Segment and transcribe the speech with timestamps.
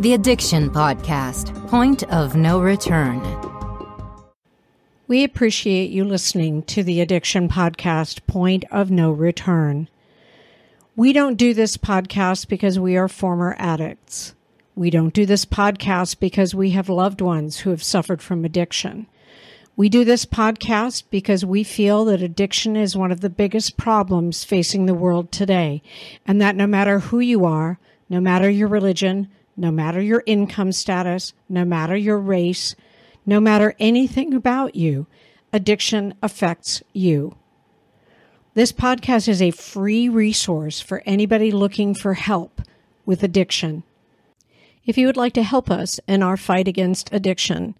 [0.00, 3.20] The Addiction Podcast Point of No Return.
[5.06, 9.90] We appreciate you listening to the Addiction Podcast Point of No Return.
[10.96, 14.34] We don't do this podcast because we are former addicts.
[14.74, 19.06] We don't do this podcast because we have loved ones who have suffered from addiction.
[19.76, 24.44] We do this podcast because we feel that addiction is one of the biggest problems
[24.44, 25.82] facing the world today,
[26.26, 27.78] and that no matter who you are,
[28.08, 29.28] no matter your religion,
[29.60, 32.74] no matter your income status, no matter your race,
[33.26, 35.06] no matter anything about you,
[35.52, 37.36] addiction affects you.
[38.54, 42.62] This podcast is a free resource for anybody looking for help
[43.04, 43.82] with addiction.
[44.86, 47.74] If you would like to help us in our fight against addiction,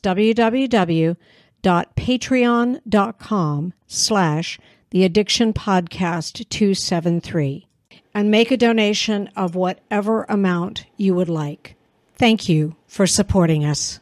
[1.64, 4.58] www.patreon.com slash
[4.90, 7.66] the addiction podcast 273
[8.12, 11.76] and make a donation of whatever amount you would like.
[12.14, 14.00] Thank you for supporting us.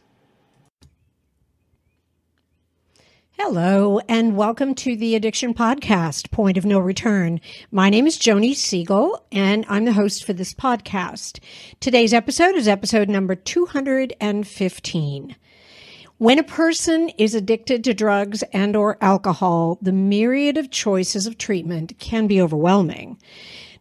[3.39, 7.41] Hello, and welcome to the Addiction Podcast, Point of No Return.
[7.71, 11.39] My name is Joni Siegel, and I'm the host for this podcast.
[11.79, 15.35] Today's episode is episode number 215.
[16.23, 21.37] When a person is addicted to drugs and or alcohol, the myriad of choices of
[21.37, 23.17] treatment can be overwhelming.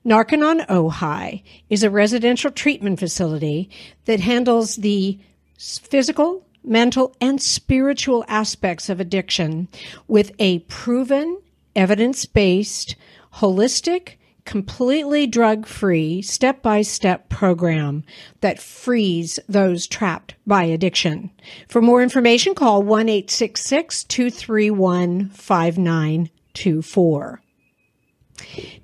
[0.04, 3.70] Narconon Ojai is a residential treatment facility
[4.06, 5.20] that handles the
[5.56, 9.68] physical, mental, and spiritual aspects of addiction
[10.08, 11.40] with a proven,
[11.76, 12.96] evidence based,
[13.34, 18.04] holistic, completely drug free, step by step program
[18.40, 21.30] that frees those trapped by addiction.
[21.68, 27.42] For more information, call 1 231 5924.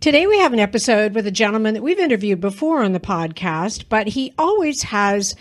[0.00, 3.84] Today we have an episode with a gentleman that we've interviewed before on the podcast,
[3.88, 5.34] but he always has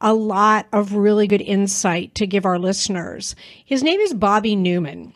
[0.00, 3.36] a lot of really good insight to give our listeners.
[3.64, 5.12] His name is Bobby Newman.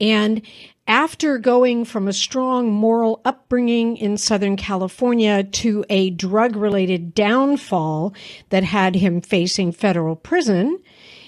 [0.00, 0.42] And
[0.86, 8.14] after going from a strong moral upbringing in Southern California to a drug related downfall
[8.50, 10.78] that had him facing federal prison,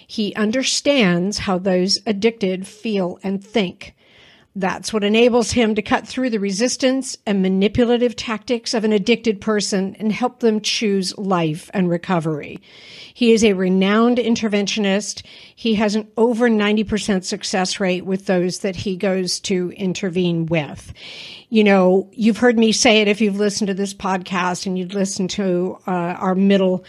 [0.07, 3.95] he understands how those addicted feel and think.
[4.57, 9.41] That's what enables him to cut through the resistance and manipulative tactics of an addicted
[9.41, 12.61] person and help them choose life and recovery.
[13.15, 15.25] He is a renowned interventionist.
[15.57, 20.93] He has an over 90% success rate with those that he goes to intervene with.
[21.49, 24.95] You know, you've heard me say it if you've listened to this podcast and you've
[24.95, 26.85] listened to uh, our middle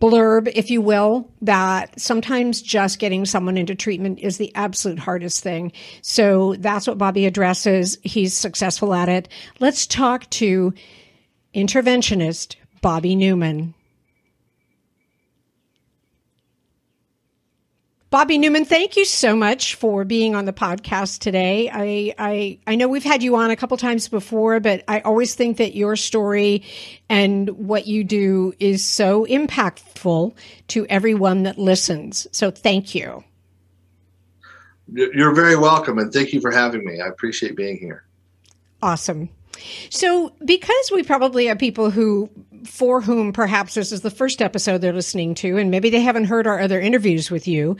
[0.00, 5.42] blurb, if you will, that sometimes just getting someone into treatment is the absolute hardest
[5.42, 5.72] thing.
[6.02, 7.98] So that's what Bobby addresses.
[8.02, 9.28] He's successful at it.
[9.60, 10.72] Let's talk to
[11.54, 13.74] interventionist Bobby Newman.
[18.10, 21.68] Bobby Newman, thank you so much for being on the podcast today.
[21.70, 25.34] I, I, I know we've had you on a couple times before, but I always
[25.34, 26.64] think that your story
[27.10, 30.34] and what you do is so impactful
[30.68, 32.26] to everyone that listens.
[32.32, 33.24] So thank you.
[34.90, 37.02] You're very welcome, and thank you for having me.
[37.02, 38.04] I appreciate being here.
[38.80, 39.28] Awesome.
[39.90, 42.30] So, because we probably have people who,
[42.66, 46.24] for whom perhaps this is the first episode they're listening to, and maybe they haven't
[46.24, 47.76] heard our other interviews with you,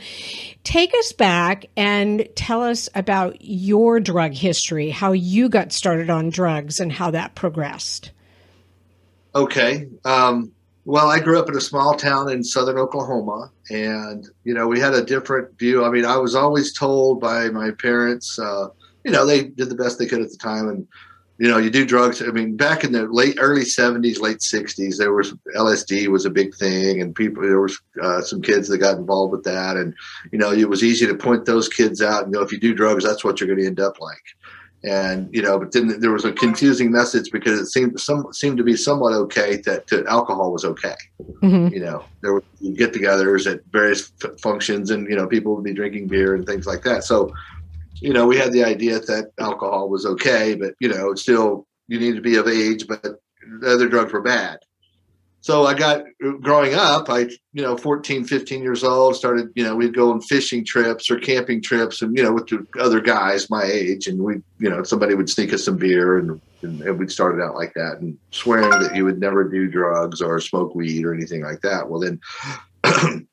[0.63, 6.29] take us back and tell us about your drug history, how you got started on
[6.29, 8.11] drugs, and how that progressed.
[9.35, 9.87] Okay.
[10.05, 10.51] Um,
[10.85, 14.79] well, I grew up in a small town in southern Oklahoma, and you know we
[14.79, 15.85] had a different view.
[15.85, 18.69] I mean, I was always told by my parents, uh,
[19.03, 20.87] you know, they did the best they could at the time, and
[21.39, 22.21] you know, you do drugs.
[22.21, 26.29] I mean, back in the late early '70s, late '60s, there was LSD was a
[26.29, 29.95] big thing, and people there was uh, some kids that got involved with that, and
[30.33, 32.75] you know, it was easy to point those kids out and go, if you do
[32.75, 34.17] drugs, that's what you're going to end up like.
[34.83, 38.57] And you know, but then there was a confusing message because it seemed some seemed
[38.57, 40.95] to be somewhat okay that, that alcohol was okay.
[41.41, 41.73] Mm-hmm.
[41.73, 45.73] You know, there were get-togethers at various f- functions, and you know, people would be
[45.73, 47.05] drinking beer and things like that.
[47.05, 47.31] So
[48.01, 51.99] you know, we had the idea that alcohol was okay, but you know, still you
[51.99, 54.59] need to be of age, but the other drugs were bad.
[55.41, 56.03] So I got
[56.41, 57.19] growing up, I,
[57.53, 61.17] you know, 14, 15 years old, started, you know, we'd go on fishing trips or
[61.17, 64.07] camping trips and, you know, with the other guys my age.
[64.07, 67.41] And we, you know, somebody would sneak us some beer and, and, and we'd started
[67.41, 71.13] out like that and swearing that you would never do drugs or smoke weed or
[71.13, 71.89] anything like that.
[71.89, 72.19] Well, then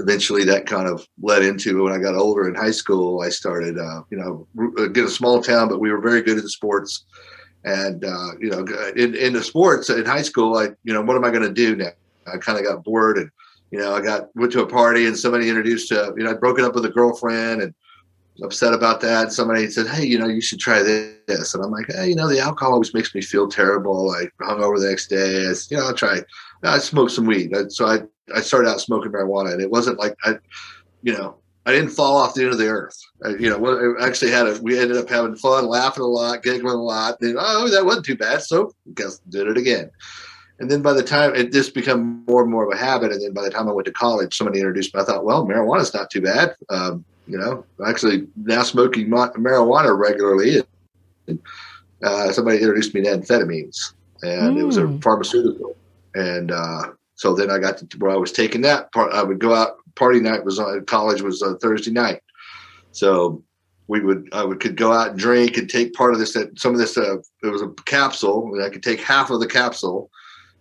[0.00, 3.78] eventually that kind of led into when I got older in high school, I started,
[3.78, 7.04] uh, you know, get a small town, but we were very good at sports.
[7.64, 8.64] And, uh, you know,
[8.96, 11.52] in, in the sports in high school, I, you know, what am I going to
[11.52, 11.90] do now?
[12.26, 13.30] I kind of got bored and,
[13.70, 16.40] you know, I got, went to a party and somebody introduced, to, you know, I'd
[16.40, 17.74] broken up with a girlfriend and
[18.42, 19.32] upset about that.
[19.32, 21.54] Somebody said, Hey, you know, you should try this.
[21.54, 24.10] And I'm like, Hey, you know, the alcohol always makes me feel terrible.
[24.10, 25.46] I hung over the next day.
[25.46, 26.20] I, you know, I'll try.
[26.62, 27.52] I smoked some weed.
[27.68, 28.00] So I,
[28.34, 30.34] I started out smoking marijuana and it wasn't like I,
[31.02, 32.98] you know, I didn't fall off the end of the earth.
[33.24, 36.42] I, you know, I actually had a, we ended up having fun, laughing a lot,
[36.42, 37.20] giggling a lot.
[37.20, 38.42] Then, oh, that wasn't too bad.
[38.42, 39.90] So guess did it again.
[40.60, 43.12] And then by the time it just became more and more of a habit.
[43.12, 45.00] And then by the time I went to college, somebody introduced me.
[45.00, 46.56] I thought, well, marijuana's not too bad.
[46.70, 50.62] Um, you know, actually now smoking marijuana regularly.
[51.26, 51.38] And,
[52.02, 54.60] uh, somebody introduced me to amphetamines and mm.
[54.60, 54.98] it was a hmm.
[54.98, 55.76] pharmaceutical.
[56.14, 59.12] And, uh, so then I got to where I was taking that part.
[59.12, 59.76] I would go out.
[59.96, 62.22] Party night was on college was a Thursday night.
[62.92, 63.42] So
[63.88, 66.34] we would I would could go out and drink and take part of this.
[66.34, 68.54] That some of this uh, it was a capsule.
[68.54, 70.10] And I could take half of the capsule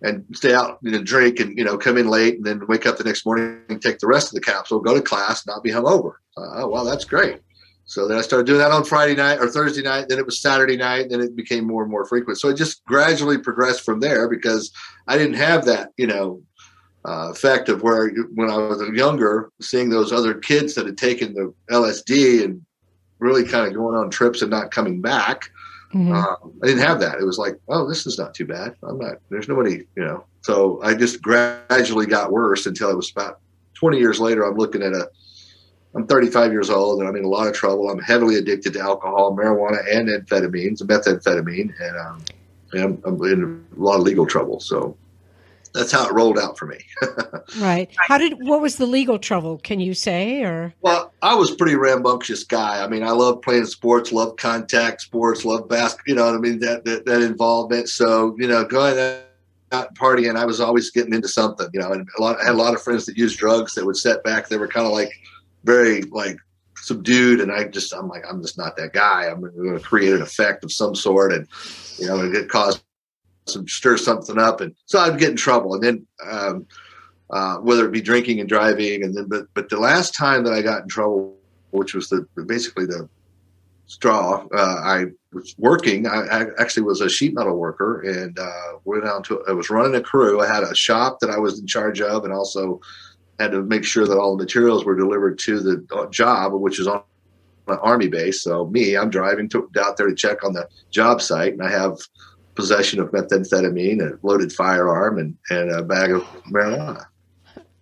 [0.02, 2.98] and stay out and drink and you know come in late and then wake up
[2.98, 5.72] the next morning and take the rest of the capsule, go to class, not be
[5.72, 6.14] hungover.
[6.36, 7.40] Uh, oh well, that's great.
[7.88, 10.10] So then I started doing that on Friday night or Thursday night.
[10.10, 11.10] Then it was Saturday night.
[11.10, 12.38] Then it became more and more frequent.
[12.38, 14.72] So it just gradually progressed from there because
[15.08, 16.42] I didn't have that, you know,
[17.06, 21.34] uh, effect of where when I was younger, seeing those other kids that had taken
[21.34, 22.62] the LSD and
[23.20, 25.50] really kind of going on trips and not coming back.
[25.94, 26.12] Mm-hmm.
[26.12, 27.20] Um, I didn't have that.
[27.20, 28.76] It was like, oh, this is not too bad.
[28.84, 29.18] I'm not.
[29.30, 30.26] There's nobody, you know.
[30.42, 33.40] So I just gradually got worse until it was about
[33.76, 34.44] 20 years later.
[34.44, 35.10] I'm looking at a.
[35.96, 37.90] I'm 35 years old and I'm in a lot of trouble.
[37.90, 42.24] I'm heavily addicted to alcohol, marijuana, and amphetamines, methamphetamine, and, um,
[42.74, 44.60] and I'm, in a lot of legal trouble.
[44.60, 44.96] So
[45.74, 46.80] that's how it rolled out for me.
[47.60, 47.90] right.
[48.08, 49.60] How did what was the legal trouble?
[49.60, 50.74] Can you say or?
[50.82, 52.84] Well, I was pretty rambunctious guy.
[52.84, 56.04] I mean, I love playing sports, love contact sports, love basketball.
[56.08, 56.60] You know what I mean?
[56.60, 57.90] That, that that involvement.
[57.90, 58.98] So you know, going
[59.72, 61.68] out partying, I was always getting into something.
[61.74, 62.40] You know, and a lot.
[62.42, 64.50] I had a lot of friends that used drugs that would set back.
[64.50, 65.12] They were kind of like
[65.68, 66.38] very like
[66.78, 69.26] subdued, and I just I'm like I'm just not that guy.
[69.26, 71.48] I'm going to create an effect of some sort, and
[72.00, 72.82] you know, it caused
[73.46, 75.76] some stir something up, and so I'd get in trouble.
[75.76, 76.66] And then um,
[77.30, 80.54] uh, whether it be drinking and driving, and then but but the last time that
[80.54, 81.36] I got in trouble,
[81.72, 83.10] which was the basically the
[83.88, 86.08] straw, uh, I was working.
[86.08, 89.44] I, I, actually was a sheet metal worker, and uh, went out to.
[89.50, 90.42] I was running a crew.
[90.42, 92.80] I had a shop that I was in charge of, and also
[93.40, 96.88] had to make sure that all the materials were delivered to the job, which is
[96.88, 97.04] on
[97.68, 98.42] an army base.
[98.42, 101.70] So me, I'm driving to, out there to check on the job site, and I
[101.70, 101.98] have
[102.56, 107.06] possession of methamphetamine, a loaded firearm, and, and a bag of marijuana.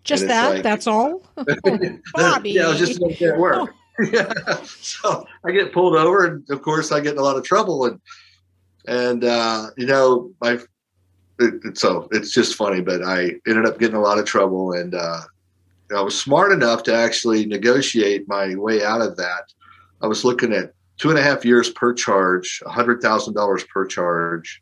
[0.04, 0.56] Just that?
[0.56, 1.24] Like, that's all?
[2.14, 2.52] Bobby.
[2.52, 3.00] yeah, I was just
[3.38, 3.74] work.
[4.12, 4.32] yeah.
[4.66, 7.86] So I get pulled over, and of course, I get in a lot of trouble.
[7.86, 8.00] And,
[8.88, 10.60] and uh, you know, my,
[11.40, 14.74] it, it, so it's just funny, but I ended up getting a lot of trouble.
[14.74, 15.22] And uh,
[15.96, 19.54] I was smart enough to actually negotiate my way out of that.
[20.02, 24.62] I was looking at two and a half years per charge, $100,000 per charge,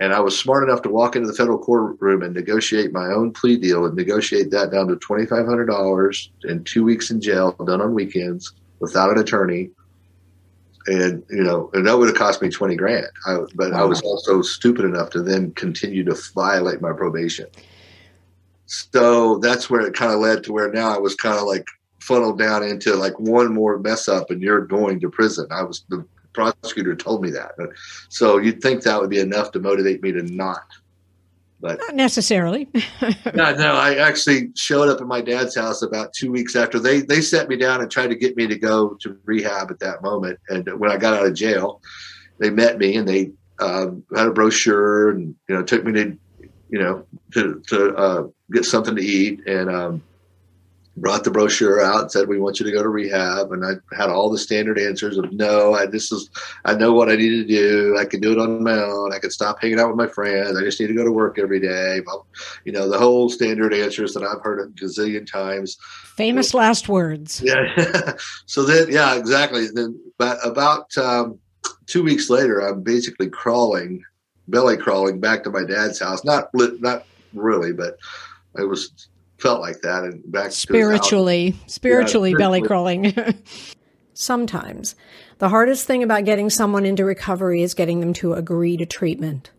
[0.00, 3.32] and I was smart enough to walk into the federal courtroom and negotiate my own
[3.32, 7.94] plea deal and negotiate that down to $2,500 and two weeks in jail, done on
[7.94, 9.70] weekends without an attorney.
[10.86, 13.06] And, you know, and that would have cost me 20 grand.
[13.26, 13.82] I, but wow.
[13.82, 17.46] I was also stupid enough to then continue to violate my probation.
[18.70, 21.66] So that's where it kind of led to where now I was kind of like
[21.98, 25.48] funneled down into like one more mess up and you're going to prison.
[25.50, 27.50] I was the prosecutor told me that.
[28.10, 30.62] So you'd think that would be enough to motivate me to not.
[31.60, 32.68] But not necessarily.
[33.34, 33.72] no, no.
[33.72, 37.48] I actually showed up at my dad's house about two weeks after they they set
[37.48, 40.38] me down and tried to get me to go to rehab at that moment.
[40.48, 41.82] And when I got out of jail,
[42.38, 46.16] they met me and they um, had a brochure and you know took me to
[46.70, 49.46] you know to to uh, get something to eat.
[49.46, 50.02] And um,
[50.96, 53.52] brought the brochure out and said we want you to go to rehab.
[53.52, 56.30] And i had all the standard answers of no i this is
[56.64, 57.96] i know what i need to do.
[57.98, 59.12] I can do it on my own.
[59.12, 60.58] I can stop hanging out with my friends.
[60.58, 62.00] I just need to go to work every day.
[62.64, 65.76] You know the whole standard answers that i've heard a gazillion times.
[66.16, 67.42] Famous last words.
[67.42, 68.14] Yeah.
[68.46, 69.68] So then yeah exactly.
[69.72, 71.38] Then but about um,
[71.86, 74.02] two weeks later i'm basically crawling
[74.50, 76.24] belly crawling back to my dad's house.
[76.24, 77.98] Not not really but
[78.58, 83.14] it was felt like that and back spiritually spiritually yeah, belly crawling.
[84.14, 84.96] Sometimes.
[85.38, 89.50] The hardest thing about getting someone into recovery is getting them to agree to treatment.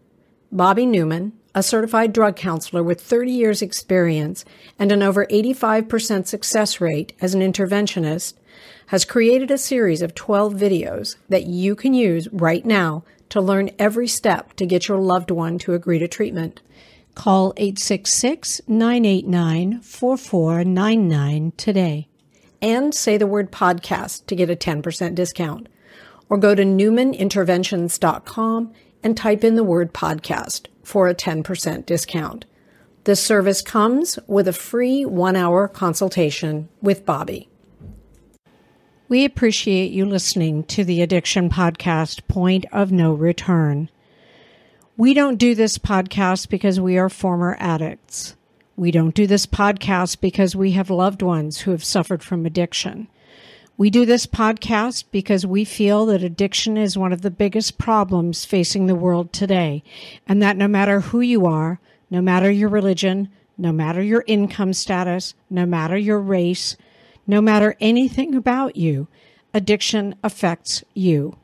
[0.51, 4.45] Bobby newman a certified drug counselor with 30 years experience
[4.79, 8.33] and an over 85% success rate as an interventionist,
[8.87, 13.71] has created a series of 12 videos that you can use right now to learn
[13.79, 16.61] every step to get your loved one to agree to treatment.
[17.15, 22.07] Call 866 989 4499 today
[22.61, 25.67] and say the word podcast to get a 10% discount.
[26.29, 28.73] Or go to newmaninterventions.com
[29.03, 32.45] and type in the word podcast for a 10% discount.
[33.03, 37.50] This service comes with a free one hour consultation with Bobby.
[39.11, 43.89] We appreciate you listening to the Addiction Podcast Point of No Return.
[44.95, 48.37] We don't do this podcast because we are former addicts.
[48.77, 53.09] We don't do this podcast because we have loved ones who have suffered from addiction.
[53.77, 58.45] We do this podcast because we feel that addiction is one of the biggest problems
[58.45, 59.83] facing the world today,
[60.25, 63.27] and that no matter who you are, no matter your religion,
[63.57, 66.77] no matter your income status, no matter your race,
[67.31, 69.07] no matter anything about you,
[69.53, 71.37] addiction affects you.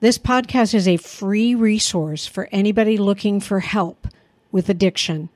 [0.00, 4.06] This podcast is a free resource for anybody looking for help
[4.52, 5.30] with addiction.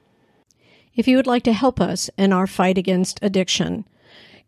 [0.94, 3.86] If you would like to help us in our fight against addiction,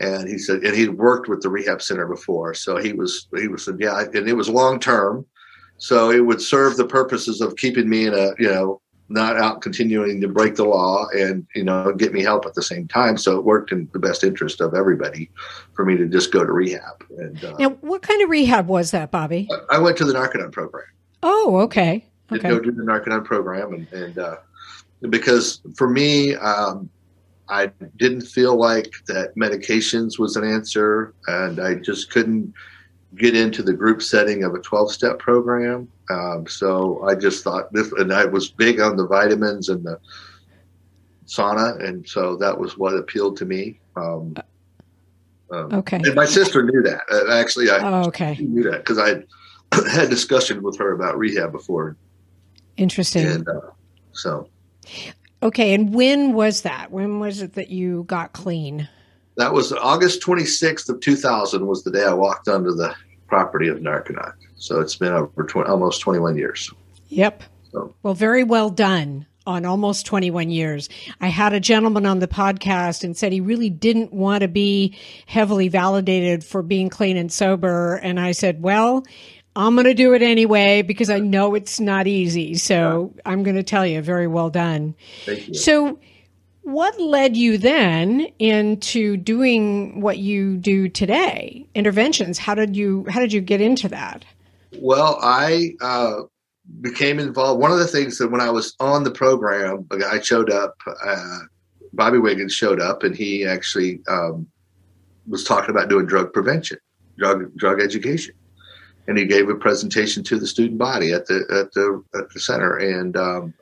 [0.00, 3.48] and he said and he'd worked with the rehab center before so he was he
[3.48, 5.24] was said yeah and it was long term
[5.78, 8.80] so it would serve the purposes of keeping me in a you know
[9.10, 12.62] not out continuing to break the law and you know get me help at the
[12.62, 13.18] same time.
[13.18, 15.30] So it worked in the best interest of everybody
[15.74, 18.92] for me to just go to rehab and uh, now what kind of rehab was
[18.92, 19.48] that bobby?
[19.68, 20.86] I went to the Narconon program.
[21.22, 22.48] Oh okay okay.
[22.48, 24.36] go do the Narconon program and, and uh,
[25.10, 26.88] because for me um,
[27.50, 32.54] I didn't feel like that medications was an answer, and I just couldn't
[33.16, 35.88] get into the group setting of a 12 step program.
[36.10, 39.98] Um, so I just thought this, and I was big on the vitamins and the
[41.26, 43.80] sauna, and so that was what appealed to me.
[43.96, 44.34] Um,
[45.52, 45.96] um, okay.
[45.96, 47.02] And my sister knew that.
[47.10, 48.36] Uh, actually, I oh, okay.
[48.36, 49.22] knew that because I
[49.90, 51.96] had discussion with her about rehab before.
[52.76, 53.26] Interesting.
[53.26, 53.70] And uh,
[54.12, 54.48] so
[55.42, 56.90] Okay, and when was that?
[56.90, 58.88] When was it that you got clean?
[59.36, 62.94] That was August 26th of 2000 was the day I walked onto the
[63.26, 64.32] property of Narconon.
[64.56, 66.70] So it's been over 20, almost 21 years.
[67.08, 67.42] Yep.
[67.72, 67.94] So.
[68.02, 70.88] Well, very well done on almost 21 years.
[71.20, 74.96] I had a gentleman on the podcast and said he really didn't want to be
[75.26, 77.96] heavily validated for being clean and sober.
[77.96, 79.04] And I said, well,
[79.56, 82.54] I'm going to do it anyway because I know it's not easy.
[82.54, 83.22] So yeah.
[83.26, 84.94] I'm going to tell you, very well done.
[85.24, 85.54] Thank you.
[85.54, 85.98] So,
[86.62, 91.66] what led you then into doing what you do today?
[91.74, 92.38] Interventions.
[92.38, 94.24] How did you How did you get into that?
[94.78, 96.22] Well, I uh,
[96.80, 97.60] became involved.
[97.60, 100.76] One of the things that when I was on the program, I showed up.
[101.04, 101.38] Uh,
[101.92, 104.46] Bobby Wiggins showed up, and he actually um,
[105.26, 106.78] was talking about doing drug prevention,
[107.18, 108.34] drug drug education
[109.10, 112.38] and he gave a presentation to the student body at the at the at the
[112.38, 113.52] center and um,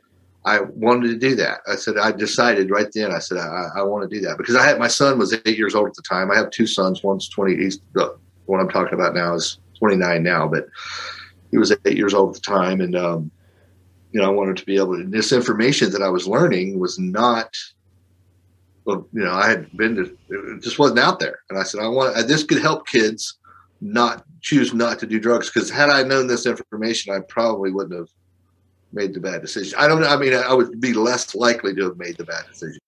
[0.45, 1.61] I wanted to do that.
[1.67, 3.12] I said I decided right then.
[3.12, 5.57] I said I, I, want to do that because I had my son was eight
[5.57, 6.31] years old at the time.
[6.31, 7.02] I have two sons.
[7.02, 7.57] One's twenty.
[7.57, 7.81] He's
[8.45, 10.67] one I'm talking about now is twenty nine now, but
[11.50, 13.31] he was eight years old at the time, and um,
[14.12, 15.05] you know I wanted to be able to.
[15.05, 17.57] This information that I was learning was not.
[18.85, 20.19] Well, you know, I had been to.
[20.28, 22.28] It just wasn't out there, and I said I want.
[22.28, 23.38] This could help kids
[23.81, 27.99] not choose not to do drugs because had I known this information, I probably wouldn't
[27.99, 28.09] have
[28.92, 29.78] made the bad decision.
[29.78, 30.09] I don't know.
[30.09, 32.78] I mean, I would be less likely to have made the bad decision.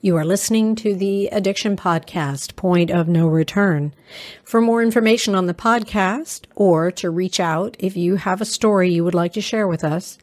[0.00, 3.94] You are listening to the Addiction Podcast, Point of No Return.
[4.44, 8.90] For more information on the podcast or to reach out if you have a story
[8.92, 10.18] you would like to share with us,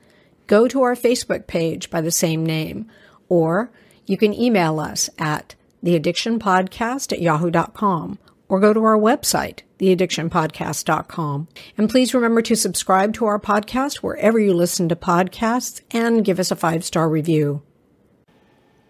[0.48, 2.89] go to our Facebook page by the same name,
[3.29, 3.72] or
[4.05, 8.20] you can email us at theaddictionpodcast at yahoo.com
[8.54, 11.48] or go to our website, theaddictionpodcast.com.
[11.76, 16.40] And please remember to subscribe to our podcast wherever you listen to podcasts and give
[16.40, 17.64] us a five star review.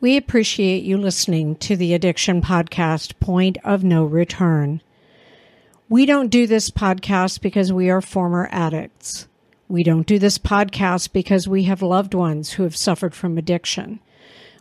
[0.01, 4.81] We appreciate you listening to the Addiction Podcast, Point of No Return.
[5.87, 9.29] We don't do this podcast because we are former addicts.
[9.69, 14.01] We don't do this podcast because we have loved ones who have suffered from addiction.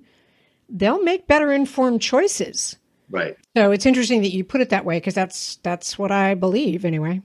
[0.68, 2.76] they'll make better informed choices.
[3.10, 3.36] Right.
[3.56, 6.84] So it's interesting that you put it that way because that's that's what I believe
[6.84, 7.22] anyway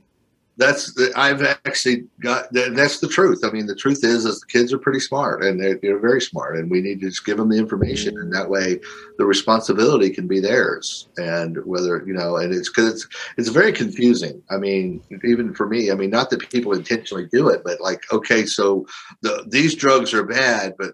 [0.62, 3.42] that's the, I've actually got that's the truth.
[3.44, 6.22] I mean, the truth is, is the kids are pretty smart and they're, they're very
[6.22, 8.80] smart, and we need to just give them the information, and that way,
[9.18, 11.10] the responsibility can be theirs.
[11.18, 14.42] And whether you know, and it's because it's it's very confusing.
[14.52, 18.04] I mean, even for me, I mean, not that people intentionally do it, but like,
[18.12, 18.86] okay, so
[19.22, 20.94] the these drugs are bad, but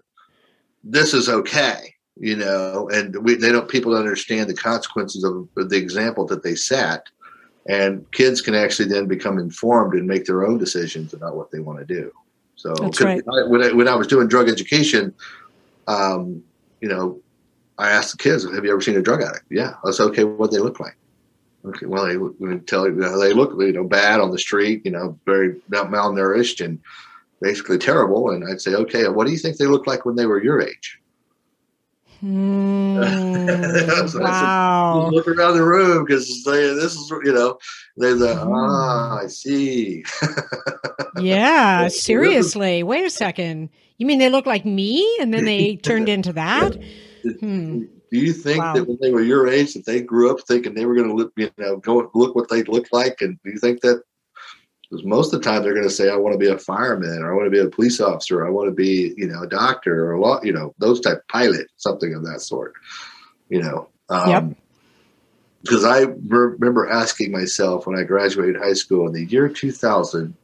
[0.82, 5.48] this is okay you know and we, they don't people don't understand the consequences of
[5.54, 7.06] the example that they set
[7.68, 11.60] and kids can actually then become informed and make their own decisions about what they
[11.60, 12.10] want to do.
[12.56, 13.22] So right.
[13.22, 15.14] I, when, I, when I was doing drug education,
[15.86, 16.42] um,
[16.80, 17.20] you know,
[17.78, 20.24] I asked the kids, "Have you ever seen a drug addict?" Yeah, I said, "Okay,
[20.24, 20.96] what they look like?"
[21.64, 24.82] Okay, well, they would tell you know, they look, you know, bad on the street,
[24.84, 26.80] you know, very malnourished and
[27.40, 28.30] basically terrible.
[28.30, 30.60] And I'd say, "Okay, what do you think they look like when they were your
[30.60, 30.98] age?"
[32.24, 35.04] Mm, so wow.
[35.04, 37.58] Said, look around the room because this is, you know,
[37.96, 38.52] they're the, mm.
[38.52, 40.04] ah, I see.
[41.20, 42.82] yeah, seriously.
[42.82, 43.70] Wait a second.
[43.98, 46.76] You mean they look like me and then they turned into that?
[47.40, 47.84] Hmm.
[48.10, 48.74] Do you think wow.
[48.74, 51.14] that when they were your age that they grew up thinking they were going to
[51.14, 53.20] look, you know, go look what they look like?
[53.20, 54.02] And do you think that
[54.88, 57.18] because most of the time they're going to say, I want to be a fireman
[57.22, 58.40] or I want to be a police officer.
[58.40, 61.00] Or, I want to be, you know, a doctor or a law, you know, those
[61.00, 62.72] type pilot, something of that sort,
[63.48, 63.88] you know.
[64.08, 64.44] Um, yep.
[65.62, 70.34] Because I re- remember asking myself when I graduated high school in the year 2000,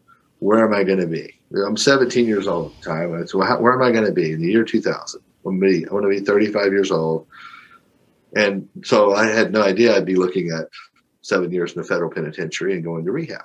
[0.40, 1.38] where am I going to be?
[1.66, 3.26] I'm 17 years old at the time.
[3.28, 5.22] So how, where am I going to be in the year 2000?
[5.46, 7.26] I'm want to be 35 years old.
[8.34, 10.68] And so I had no idea I'd be looking at
[11.22, 13.44] seven years in the federal penitentiary and going to rehab.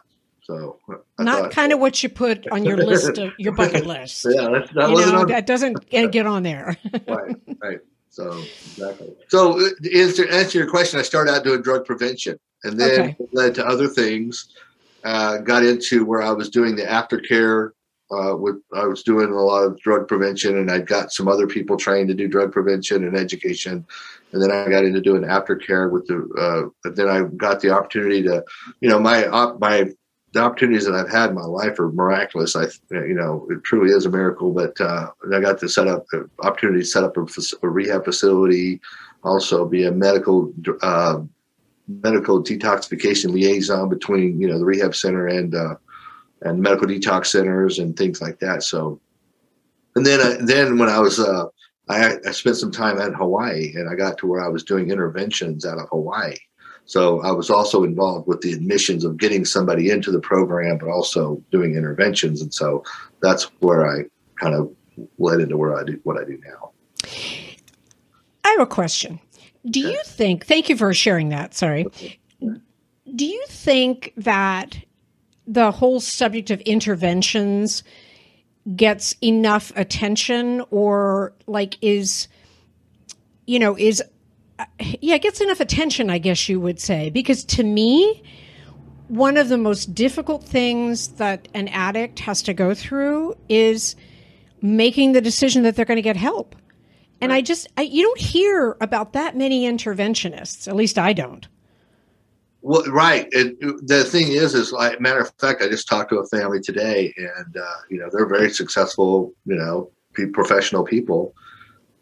[0.50, 0.80] So
[1.20, 4.26] I not thought, kind of what you put on your list of your bucket list.
[4.28, 6.76] yeah, that, that, you know, on, that doesn't get on there.
[7.08, 7.80] right, right.
[8.12, 9.14] So exactly.
[9.28, 13.02] So uh, to answer, answer your question, I started out doing drug prevention, and then
[13.02, 13.16] okay.
[13.32, 14.50] led to other things.
[15.04, 17.70] Uh, got into where I was doing the aftercare.
[18.12, 21.46] Uh, with I was doing a lot of drug prevention, and I got some other
[21.46, 23.86] people trained to do drug prevention and education.
[24.32, 26.72] And then I got into doing aftercare with the.
[26.84, 28.44] Uh, then I got the opportunity to,
[28.82, 29.28] you know, my
[29.60, 29.92] my
[30.34, 32.56] the opportunities that I've had in my life are miraculous.
[32.56, 34.52] I, you know, it truly is a miracle.
[34.52, 37.26] But uh, I got to set up the opportunity to set up a,
[37.64, 38.80] a rehab facility,
[39.24, 41.20] also be a medical uh,
[41.88, 45.76] medical detoxification liaison between you know the rehab center and uh,
[46.42, 48.64] and medical detox centers and things like that.
[48.64, 49.00] So,
[49.96, 51.46] and then uh, then when I was uh,
[51.88, 54.92] I, I spent some time at Hawaii and I got to where I was doing
[54.92, 56.36] interventions out of Hawaii
[56.90, 60.90] So I was also involved with the admissions of getting somebody into the program, but
[60.90, 62.42] also doing interventions.
[62.42, 62.84] And so
[63.22, 64.06] that's where I
[64.42, 64.74] kind of
[65.20, 66.72] led into where I do what I do now.
[68.44, 69.20] I have a question.
[69.70, 71.54] Do you think, thank you for sharing that.
[71.54, 71.86] Sorry.
[72.42, 74.76] Do you think that
[75.46, 77.84] the whole subject of interventions
[78.76, 82.28] gets enough attention or like is,
[83.46, 84.02] you know, is,
[84.80, 87.10] yeah, it gets enough attention, I guess you would say?
[87.10, 88.24] Because to me,
[89.08, 93.96] one of the most difficult things that an addict has to go through is
[94.62, 96.56] making the decision that they're going to get help.
[97.22, 100.68] And I just, I, you don't hear about that many interventionists.
[100.68, 101.48] At least I don't.
[102.62, 103.30] Well, right.
[103.32, 107.14] The thing is, is like matter of fact, I just talked to a family today,
[107.18, 109.90] and uh, you know they're very successful, you know,
[110.34, 111.34] professional people.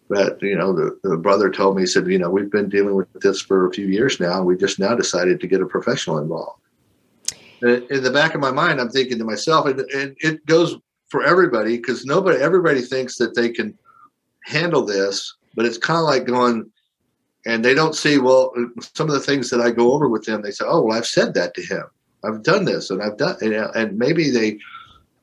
[0.10, 2.96] But you know, the, the brother told me, he said, you know, we've been dealing
[2.96, 6.20] with this for a few years now, we just now decided to get a professional
[6.20, 6.62] involved.
[7.62, 10.78] And in the back of my mind, I'm thinking to myself, and, and it goes
[11.10, 13.78] for everybody because nobody, everybody thinks that they can
[14.44, 16.70] handle this, but it's kind of like going,
[17.46, 18.54] and they don't see well
[18.94, 20.42] some of the things that I go over with them.
[20.42, 21.84] They say, "Oh, well, I've said that to him.
[22.24, 24.60] I've done this, and I've done," and, and maybe they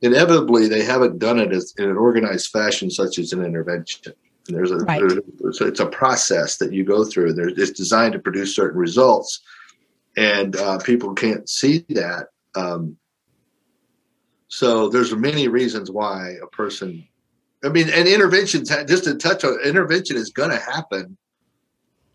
[0.01, 4.13] inevitably they haven't done it as, in an organized fashion, such as an intervention.
[4.47, 5.01] There's a right.
[5.39, 7.33] there's, it's a process that you go through.
[7.33, 9.41] There, it's designed to produce certain results,
[10.17, 12.27] and uh, people can't see that.
[12.55, 12.97] Um,
[14.47, 17.07] so there's many reasons why a person
[17.63, 21.17] I mean, and interventions, just to touch on intervention is going to happen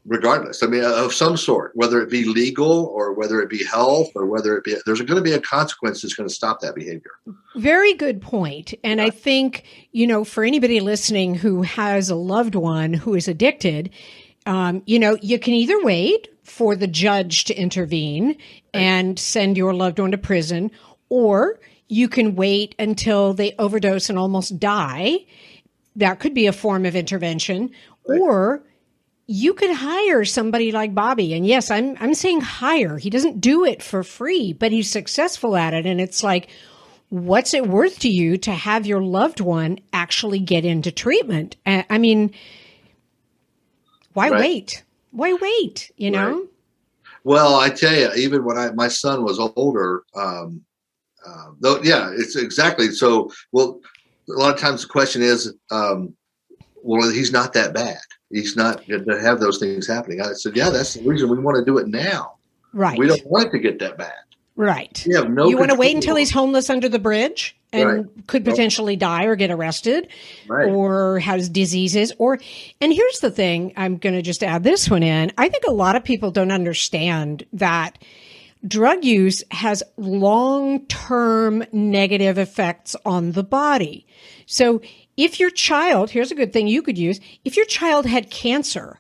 [0.07, 0.63] regardless.
[0.63, 4.27] I mean, of some sort, whether it be legal or whether it be health or
[4.27, 7.11] whether it be, there's going to be a consequence that's going to stop that behavior.
[7.57, 8.75] Very good point.
[8.83, 9.07] And yeah.
[9.07, 13.91] I think, you know, for anybody listening who has a loved one who is addicted,
[14.47, 18.37] um, you know, you can either wait for the judge to intervene
[18.75, 20.71] and send your loved one to prison,
[21.09, 25.19] or you can wait until they overdose and almost die.
[25.97, 27.71] That could be a form of intervention.
[28.09, 28.21] Right.
[28.21, 28.63] Or
[29.33, 31.35] you could hire somebody like Bobby.
[31.35, 32.99] And yes, I'm I'm saying hire.
[32.99, 35.87] He doesn't do it for free, but he's successful at it.
[35.87, 36.49] And it's like,
[37.11, 41.55] what's it worth to you to have your loved one actually get into treatment?
[41.65, 42.35] I mean,
[44.15, 44.41] why right.
[44.41, 44.83] wait?
[45.13, 45.93] Why wait?
[45.97, 46.41] You know?
[46.41, 46.49] Right.
[47.23, 50.65] Well, I tell you, even when I my son was older, um,
[51.25, 53.31] um, though, yeah, it's exactly so.
[53.53, 53.79] Well,
[54.29, 56.17] a lot of times the question is, um,
[56.83, 58.01] well, he's not that bad.
[58.31, 60.21] He's not going to have those things happening.
[60.21, 62.37] I said, yeah, that's the reason we want to do it now.
[62.73, 62.99] Right.
[62.99, 64.13] We don't want it to get that bad.
[64.57, 65.05] Right.
[65.09, 65.49] We have no.
[65.49, 68.27] You want to wait until he's homeless under the bridge and right.
[68.27, 70.09] could potentially die or get arrested,
[70.49, 70.69] right.
[70.69, 72.39] or has diseases, or.
[72.81, 75.33] And here's the thing: I'm going to just add this one in.
[75.39, 77.97] I think a lot of people don't understand that
[78.67, 84.07] drug use has long term negative effects on the body.
[84.45, 84.83] So
[85.21, 88.99] if your child, here's a good thing you could use, if your child had cancer,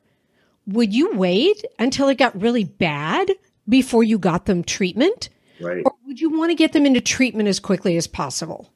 [0.66, 3.30] would you wait until it got really bad
[3.68, 5.30] before you got them treatment?
[5.60, 5.82] Right.
[5.84, 8.70] Or would you want to get them into treatment as quickly as possible?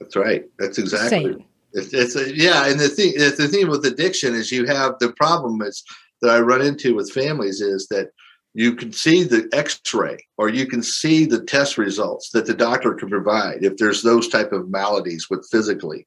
[0.00, 0.44] That's right.
[0.58, 1.46] That's exactly.
[1.72, 5.12] It's, it's a, yeah, and the thing, the thing with addiction is you have the
[5.12, 5.84] problem is
[6.20, 8.10] that I run into with families is that
[8.54, 12.92] you can see the x-ray or you can see the test results that the doctor
[12.94, 16.06] can provide if there's those type of maladies with physically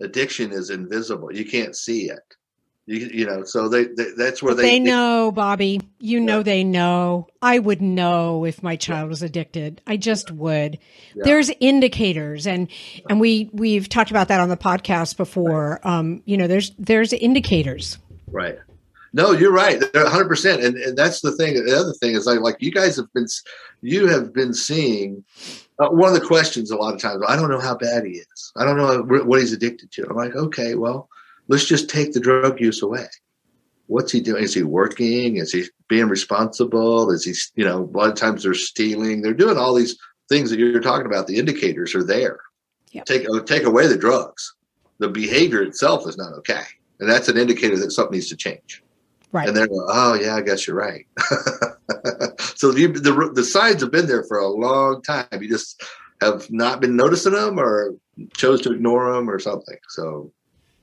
[0.00, 2.36] addiction is invisible you can't see it
[2.86, 6.24] you, you know so they, they that's where they, they know bobby you yeah.
[6.24, 10.78] know they know i would know if my child was addicted i just would
[11.14, 11.22] yeah.
[11.24, 12.68] there's indicators and
[13.08, 15.98] and we we've talked about that on the podcast before right.
[15.98, 18.58] um you know there's there's indicators right
[19.16, 19.82] no, you're right.
[19.94, 20.28] 100.
[20.28, 21.54] percent And and that's the thing.
[21.54, 23.26] The other thing is like like you guys have been
[23.80, 25.24] you have been seeing.
[25.78, 28.12] Uh, one of the questions a lot of times, I don't know how bad he
[28.12, 28.52] is.
[28.56, 30.06] I don't know what he's addicted to.
[30.08, 31.08] I'm like, okay, well,
[31.48, 33.06] let's just take the drug use away.
[33.86, 34.42] What's he doing?
[34.42, 35.36] Is he working?
[35.36, 37.10] Is he being responsible?
[37.10, 39.22] Is he, you know, a lot of times they're stealing.
[39.22, 39.96] They're doing all these
[40.28, 41.26] things that you're talking about.
[41.26, 42.40] The indicators are there.
[42.92, 43.04] Yep.
[43.04, 44.54] Take uh, take away the drugs.
[44.98, 46.62] The behavior itself is not okay,
[46.98, 48.82] and that's an indicator that something needs to change.
[49.32, 49.46] Right.
[49.46, 51.06] And they're like, oh yeah, I guess you're right.
[52.56, 55.26] so you, the the signs have been there for a long time.
[55.32, 55.82] You just
[56.20, 57.94] have not been noticing them, or
[58.36, 59.76] chose to ignore them, or something.
[59.90, 60.32] So,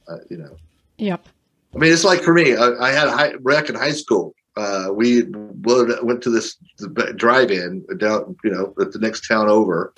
[0.07, 0.55] uh, you know.
[0.97, 1.27] Yep.
[1.73, 2.55] I mean, it's like for me.
[2.55, 4.35] I, I had a high, rec in high school.
[4.55, 6.57] Uh, we went to this
[7.15, 9.93] drive-in down, you know, at the next town over,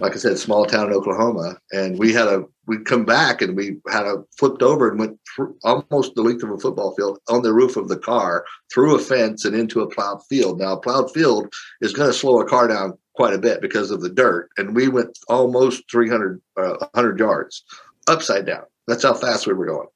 [0.00, 3.56] like I said, small town in Oklahoma, and we had a we'd come back and
[3.56, 5.18] we had a flipped over and went
[5.62, 8.98] almost the length of a football field on the roof of the car through a
[8.98, 10.58] fence and into a plowed field.
[10.58, 13.90] Now, a plowed field is going to slow a car down quite a bit because
[13.90, 17.64] of the dirt, and we went almost 300 uh, 100 yards
[18.08, 18.64] upside down.
[18.86, 19.88] That's how fast we were going.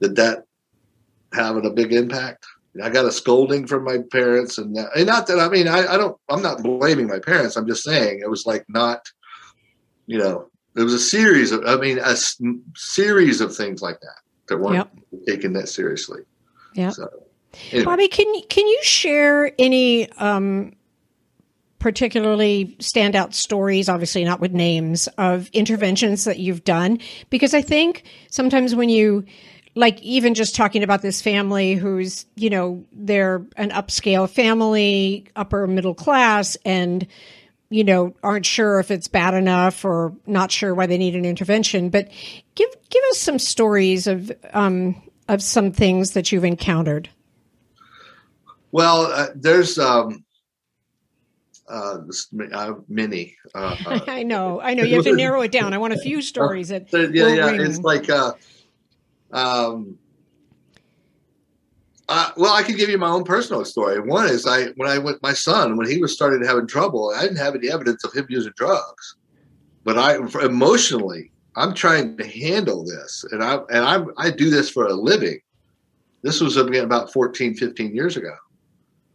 [0.00, 0.44] Did that
[1.32, 2.46] have a big impact?
[2.82, 5.94] I got a scolding from my parents, and, that, and not that I mean I,
[5.94, 7.56] I don't I'm not blaming my parents.
[7.56, 9.00] I'm just saying it was like not,
[10.06, 12.40] you know, it was a series of I mean a s-
[12.76, 15.26] series of things like that that weren't Yep.
[15.26, 16.20] taken that seriously.
[16.74, 16.90] Yeah.
[16.90, 17.08] So,
[17.70, 17.84] anyway.
[17.84, 20.72] Bobby, can can you share any um,
[21.78, 23.88] particularly standout stories?
[23.88, 26.98] Obviously, not with names of interventions that you've done,
[27.30, 29.24] because I think sometimes when you
[29.78, 35.68] like even just talking about this family who's you know they're an upscale family, upper
[35.68, 37.06] middle class, and
[37.70, 41.24] you know aren't sure if it's bad enough or not sure why they need an
[41.24, 41.90] intervention.
[41.90, 42.08] But
[42.56, 47.08] give give us some stories of um, of some things that you've encountered.
[48.72, 50.24] Well, uh, there's um,
[51.70, 51.98] uh,
[52.52, 53.36] uh, many.
[53.54, 53.76] Uh,
[54.08, 54.82] I know, I know.
[54.82, 55.72] You have to narrow it down.
[55.72, 56.92] I want a few stories that.
[56.92, 57.50] Yeah, yeah.
[57.50, 57.60] ring.
[57.60, 58.32] It's like, uh,
[59.32, 59.98] um,
[62.08, 64.00] uh, well, I could give you my own personal story.
[64.00, 67.22] One is I when I went my son when he was started having trouble, I
[67.22, 69.16] didn't have any evidence of him using drugs,
[69.84, 74.70] but I emotionally I'm trying to handle this, and I and I I do this
[74.70, 75.40] for a living.
[76.22, 78.34] This was again about 14, 15 years ago.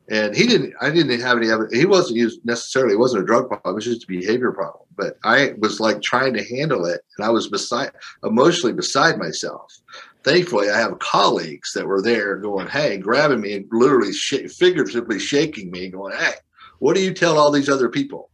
[0.09, 0.73] And he didn't.
[0.81, 1.73] I didn't have any evidence.
[1.73, 2.93] He wasn't used necessarily.
[2.93, 3.73] It wasn't a drug problem.
[3.73, 4.82] It was just a behavior problem.
[4.95, 7.91] But I was like trying to handle it, and I was beside,
[8.23, 9.79] emotionally beside myself.
[10.23, 15.19] Thankfully, I have colleagues that were there, going, "Hey," grabbing me and literally, sh- figuratively
[15.19, 16.33] shaking me, going, "Hey,
[16.79, 18.29] what do you tell all these other people?"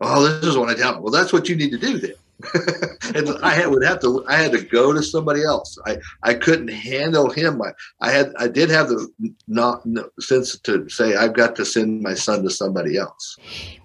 [0.00, 1.02] Oh, this is what I tell them.
[1.02, 2.14] Well, that's what you need to do then.
[3.14, 4.24] and I had, would have to.
[4.28, 5.78] I had to go to somebody else.
[5.86, 7.60] I I couldn't handle him.
[7.62, 9.08] I, I had I did have the
[9.48, 13.36] not no, sense to say I've got to send my son to somebody else.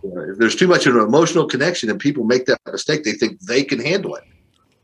[0.03, 3.03] You know, if there's too much of an emotional connection and people make that mistake,
[3.03, 4.23] they think they can handle it,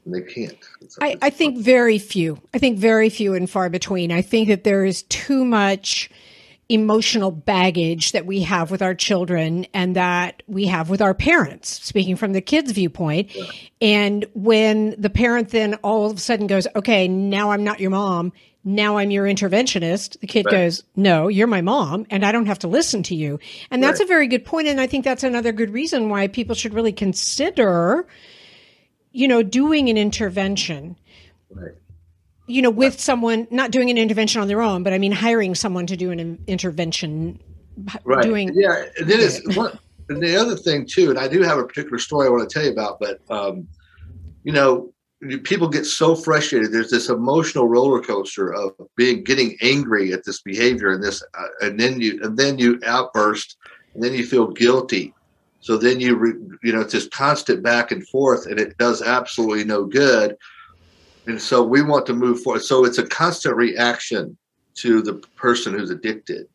[0.06, 0.58] and they can't.
[0.82, 2.40] It's- I, I think very few.
[2.54, 4.12] I think very few and far between.
[4.12, 6.10] I think that there is too much
[6.72, 11.84] emotional baggage that we have with our children and that we have with our parents,
[11.84, 13.30] speaking from the kids' viewpoint.
[13.82, 17.92] And when the parent then all of a sudden goes, okay, now I'm not your
[17.92, 18.32] mom.
[18.64, 20.20] Now I'm your interventionist.
[20.20, 20.52] The kid Right.
[20.52, 23.40] goes, no, you're my mom and I don't have to listen to you.
[23.72, 24.06] And that's Right.
[24.06, 24.68] a very good point.
[24.68, 28.08] And I think that's another good reason why people should really consider,
[29.12, 30.96] you know, doing an intervention
[31.50, 31.74] right.
[32.52, 35.56] You know, with someone not doing an intervention on their own, but I mean hiring
[35.56, 37.40] someone to do an intervention.
[38.04, 38.24] right.
[38.24, 38.86] Doing yeah.
[38.98, 39.78] And then it's one,
[40.10, 42.54] and the other thing too, and I do have a particular story I want to
[42.54, 43.68] tell you about, but um,
[44.44, 44.94] you know,
[45.44, 46.72] people get so frustrated.
[46.72, 51.48] There's this emotional roller coaster of being getting angry at this behavior and this, uh,
[51.62, 53.58] and then you and then you outburst,
[53.94, 55.14] and then you feel guilty.
[55.60, 56.34] So then you re,
[56.64, 60.36] you know it's this constant back and forth, and it does absolutely no good.
[61.28, 62.64] And so we want to move forward.
[62.64, 64.38] So it's a constant reaction
[64.76, 66.48] to the person who's addicted.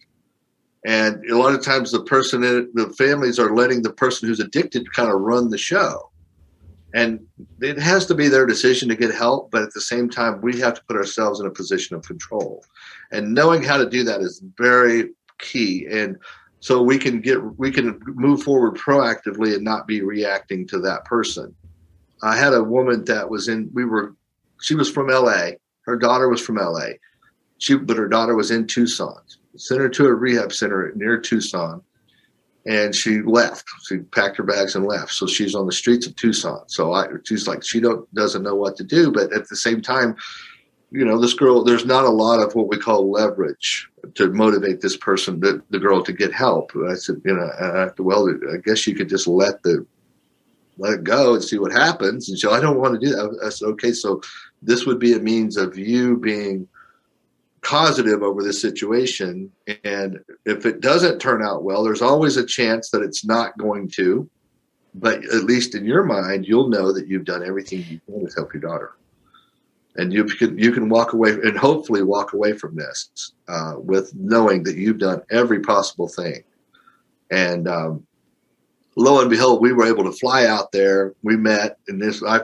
[0.85, 4.29] And a lot of times the person in it, the families are letting the person
[4.29, 6.11] who's addicted kind of run the show.
[6.95, 7.27] And
[7.61, 10.59] it has to be their decision to get help, but at the same time, we
[10.61, 12.65] have to put ourselves in a position of control.
[13.13, 15.87] And knowing how to do that is very key.
[15.91, 16.17] And
[16.61, 21.05] so we can get we can move forward proactively and not be reacting to that
[21.05, 21.55] person.
[22.23, 24.15] I had a woman that was in we were
[24.61, 25.51] she was from LA.
[25.83, 26.95] Her daughter was from LA.
[27.59, 29.21] She but her daughter was in Tucson.
[29.57, 31.83] Sent her to a rehab center near Tucson
[32.67, 33.65] and she left.
[33.87, 35.13] She packed her bags and left.
[35.13, 36.69] So she's on the streets of Tucson.
[36.69, 39.13] So I, she's like, she don't doesn't know what to do.
[39.13, 40.17] But at the same time,
[40.91, 44.81] you know, this girl, there's not a lot of what we call leverage to motivate
[44.81, 46.73] this person, the, the girl, to get help.
[46.89, 49.87] I said, you know, I, well, I guess you could just let the
[50.79, 52.29] let it go and see what happens.
[52.29, 53.41] And she, I don't want to do that.
[53.45, 54.21] I said, okay, so
[54.63, 56.69] this would be a means of you being
[57.63, 59.51] positive over this situation.
[59.85, 63.89] And if it doesn't turn out well, there's always a chance that it's not going
[63.97, 64.29] to.
[64.95, 68.35] But at least in your mind, you'll know that you've done everything you can to
[68.35, 68.93] help your daughter.
[69.97, 74.15] And you can you can walk away and hopefully walk away from this uh, with
[74.15, 76.45] knowing that you've done every possible thing.
[77.31, 78.07] And um,
[78.97, 81.15] lo and behold, we were able to fly out there.
[81.23, 82.43] We met, and this I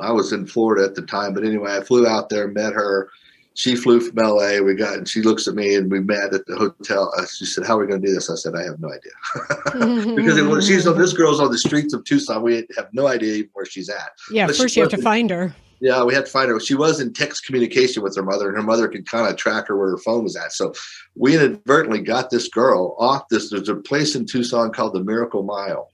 [0.00, 3.10] I was in Florida at the time, but anyway, I flew out there, met her,
[3.54, 4.60] she flew from LA.
[4.60, 7.12] We got, and she looks at me and we met at the hotel.
[7.16, 8.30] Uh, she said, How are we going to do this?
[8.30, 10.14] I said, I have no idea.
[10.16, 12.42] because it she's on, this girl's on the streets of Tucson.
[12.42, 14.12] We have no idea where she's at.
[14.30, 15.54] Yeah, but first you have to find her.
[15.80, 16.60] Yeah, we had to find her.
[16.60, 19.66] She was in text communication with her mother, and her mother could kind of track
[19.66, 20.52] her where her phone was at.
[20.52, 20.72] So
[21.16, 23.50] we inadvertently got this girl off this.
[23.50, 25.91] There's a place in Tucson called the Miracle Mile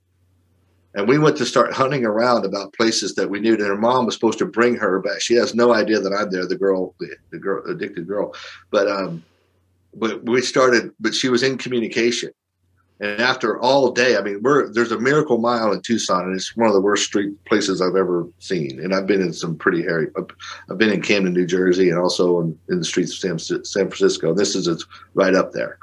[0.98, 3.54] and we went to start hunting around about places that we knew.
[3.54, 5.20] And her mom was supposed to bring her back.
[5.20, 8.34] She has no idea that I'm there, the girl, the, the girl, addicted girl.
[8.72, 9.24] But um,
[9.94, 10.90] but we started.
[10.98, 12.32] But she was in communication.
[12.98, 16.56] And after all day, I mean, we're there's a Miracle Mile in Tucson, and it's
[16.56, 18.80] one of the worst street places I've ever seen.
[18.80, 20.08] And I've been in some pretty hairy.
[20.68, 23.87] I've been in Camden, New Jersey, and also in, in the streets of San, San
[23.87, 24.34] Francisco.
[24.34, 24.84] This is
[25.14, 25.78] right up there.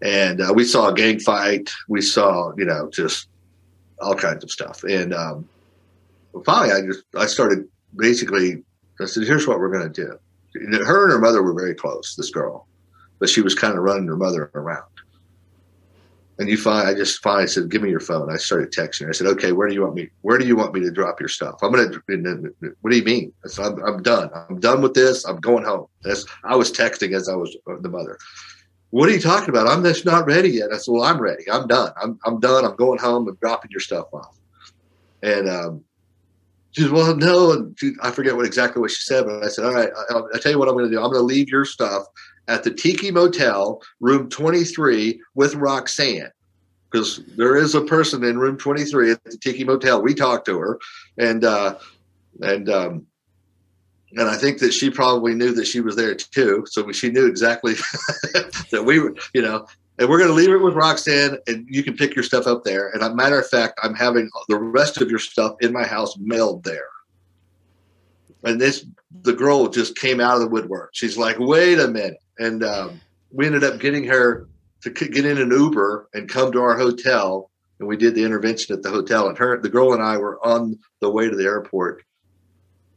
[0.00, 1.72] And uh, we saw a gang fight.
[1.88, 3.26] We saw, you know, just
[4.00, 4.82] all kinds of stuff.
[4.84, 5.48] And um,
[6.44, 8.62] finally, I just I started basically.
[9.00, 10.18] I said, "Here's what we're going to do."
[10.84, 12.14] Her and her mother were very close.
[12.14, 12.66] This girl,
[13.18, 14.84] but she was kind of running her mother around.
[16.38, 19.10] And you find I just finally said, "Give me your phone." I started texting her.
[19.10, 20.10] I said, "Okay, where do you want me?
[20.22, 21.90] Where do you want me to drop your stuff?" I'm gonna.
[22.80, 23.32] What do you mean?
[23.44, 24.30] I said, I'm, I'm done.
[24.34, 25.24] I'm done with this.
[25.24, 25.86] I'm going home.
[26.02, 28.18] That's, I was texting as I was uh, the mother
[28.94, 29.66] what are you talking about?
[29.66, 30.72] I'm just not ready yet.
[30.72, 31.50] I said, well, I'm ready.
[31.50, 31.90] I'm done.
[32.00, 32.64] I'm, I'm done.
[32.64, 34.38] I'm going home and dropping your stuff off.
[35.20, 35.84] And um,
[36.70, 37.50] she said, well, no.
[37.50, 40.28] And she, I forget what exactly what she said, but I said, all right, I'll,
[40.32, 41.02] I'll tell you what I'm going to do.
[41.02, 42.04] I'm going to leave your stuff
[42.46, 46.30] at the Tiki Motel, room 23 with Roxanne.
[46.88, 50.02] Because there is a person in room 23 at the Tiki Motel.
[50.02, 50.78] We talked to her
[51.18, 51.78] and, uh,
[52.42, 53.06] and, um,
[54.16, 56.64] and I think that she probably knew that she was there too.
[56.68, 57.74] So she knew exactly
[58.70, 59.66] that we were, you know,
[59.98, 62.64] and we're going to leave it with Roxanne, and you can pick your stuff up
[62.64, 62.90] there.
[62.90, 66.16] And a matter of fact, I'm having the rest of your stuff in my house
[66.18, 66.88] mailed there.
[68.42, 68.86] And this,
[69.22, 70.90] the girl just came out of the woodwork.
[70.92, 73.00] She's like, "Wait a minute!" And um,
[73.32, 74.48] we ended up getting her
[74.82, 78.76] to get in an Uber and come to our hotel, and we did the intervention
[78.76, 79.28] at the hotel.
[79.28, 82.04] And her, the girl, and I were on the way to the airport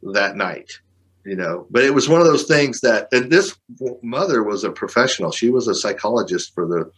[0.01, 0.79] that night
[1.27, 3.55] you know but it was one of those things that and this
[4.01, 5.31] mother was a professional.
[5.31, 6.91] She was a psychologist for the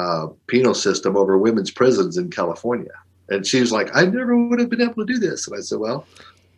[0.00, 2.92] uh, penal system over women's prisons in california.
[3.30, 5.48] And she was like i never would have been able to do this.
[5.48, 6.06] And i said well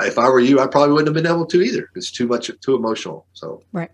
[0.01, 1.89] if i were you i probably wouldn't have been able to either.
[1.95, 3.27] It's too much too emotional.
[3.33, 3.91] So right.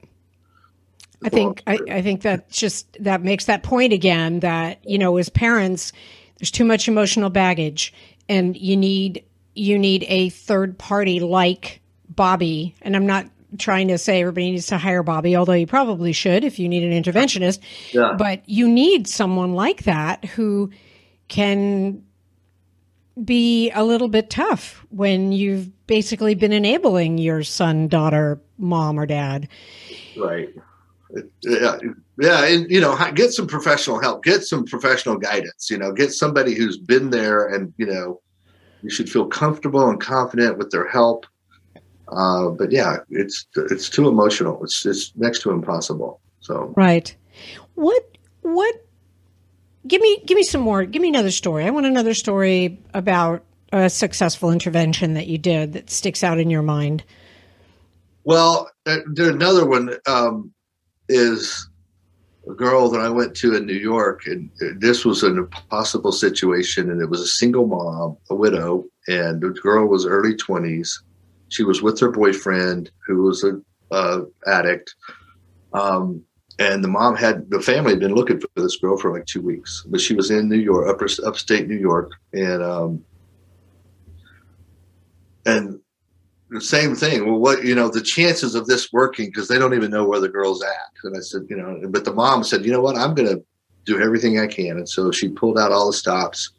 [1.22, 5.18] I think I, I think that just that makes that point again that you know
[5.18, 5.92] as parents
[6.38, 7.92] there's too much emotional baggage
[8.30, 11.80] and you need you need a third party like
[12.10, 13.26] Bobby, and I'm not
[13.58, 16.84] trying to say everybody needs to hire Bobby, although you probably should if you need
[16.84, 17.60] an interventionist.
[17.92, 18.14] Yeah.
[18.16, 20.70] But you need someone like that who
[21.28, 22.02] can
[23.24, 29.06] be a little bit tough when you've basically been enabling your son, daughter, mom, or
[29.06, 29.48] dad.
[30.16, 30.48] Right.
[31.42, 31.76] Yeah,
[32.20, 35.68] yeah, and you know, get some professional help, get some professional guidance.
[35.68, 38.20] You know, get somebody who's been there, and you know,
[38.82, 41.26] you should feel comfortable and confident with their help.
[42.12, 44.62] Uh, but yeah, it's it's too emotional.
[44.64, 46.20] It's it's next to impossible.
[46.40, 47.14] So right.
[47.74, 48.74] What what?
[49.86, 50.84] Give me give me some more.
[50.84, 51.64] Give me another story.
[51.64, 56.50] I want another story about a successful intervention that you did that sticks out in
[56.50, 57.04] your mind.
[58.24, 60.52] Well, uh, another one um,
[61.08, 61.68] is
[62.48, 66.90] a girl that I went to in New York, and this was an impossible situation.
[66.90, 71.02] And it was a single mom, a widow, and the girl was early twenties
[71.50, 74.94] she was with her boyfriend, who was a addict.
[75.72, 76.24] Um,
[76.58, 79.42] and the mom had the family had been looking for this girl for like two
[79.42, 83.04] weeks, but she was in New York, upper upstate New York, and um,
[85.46, 85.80] and
[86.50, 87.26] the same thing.
[87.26, 90.20] Well, what you know, the chances of this working because they don't even know where
[90.20, 90.92] the girl's at.
[91.04, 93.42] And I said, you know, but the mom said, you know what, I'm going to
[93.86, 96.52] do everything I can, and so she pulled out all the stops.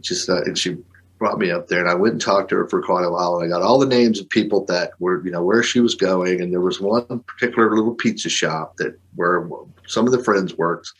[0.00, 0.76] Just uh, and she
[1.22, 3.36] brought me up there and I went and talked to her for quite a while
[3.36, 5.94] and I got all the names of people that were, you know, where she was
[5.94, 6.40] going.
[6.40, 9.48] And there was one particular little pizza shop that where
[9.86, 10.92] some of the friends worked.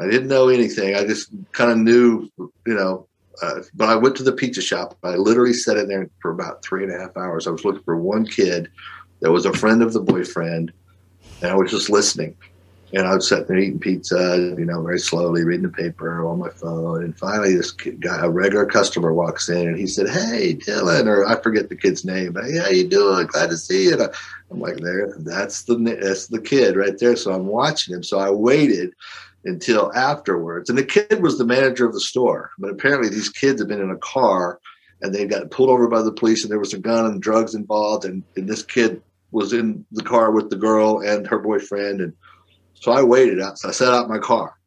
[0.00, 0.94] I didn't know anything.
[0.94, 3.06] I just kind of knew, you know,
[3.42, 4.96] uh, but I went to the pizza shop.
[5.02, 7.46] I literally sat in there for about three and a half hours.
[7.46, 8.70] I was looking for one kid
[9.20, 10.72] that was a friend of the boyfriend
[11.42, 12.36] and I was just listening
[12.94, 16.38] and I was sitting there eating pizza, you know, very slowly reading the paper on
[16.38, 17.02] my phone.
[17.02, 21.26] And finally, this guy, a regular customer, walks in and he said, "Hey, Dylan," or
[21.26, 23.26] I forget the kid's name, hey, how you doing?
[23.26, 24.08] Glad to see you.
[24.50, 27.16] I'm like, there, that's the that's the kid right there.
[27.16, 28.02] So I'm watching him.
[28.02, 28.92] So I waited
[29.44, 32.50] until afterwards, and the kid was the manager of the store.
[32.58, 34.60] But apparently, these kids had been in a car
[35.02, 37.54] and they got pulled over by the police, and there was a gun and drugs
[37.54, 39.02] involved, and, and this kid
[39.32, 42.12] was in the car with the girl and her boyfriend, and
[42.82, 43.58] so I waited out.
[43.58, 44.58] So I set out my car,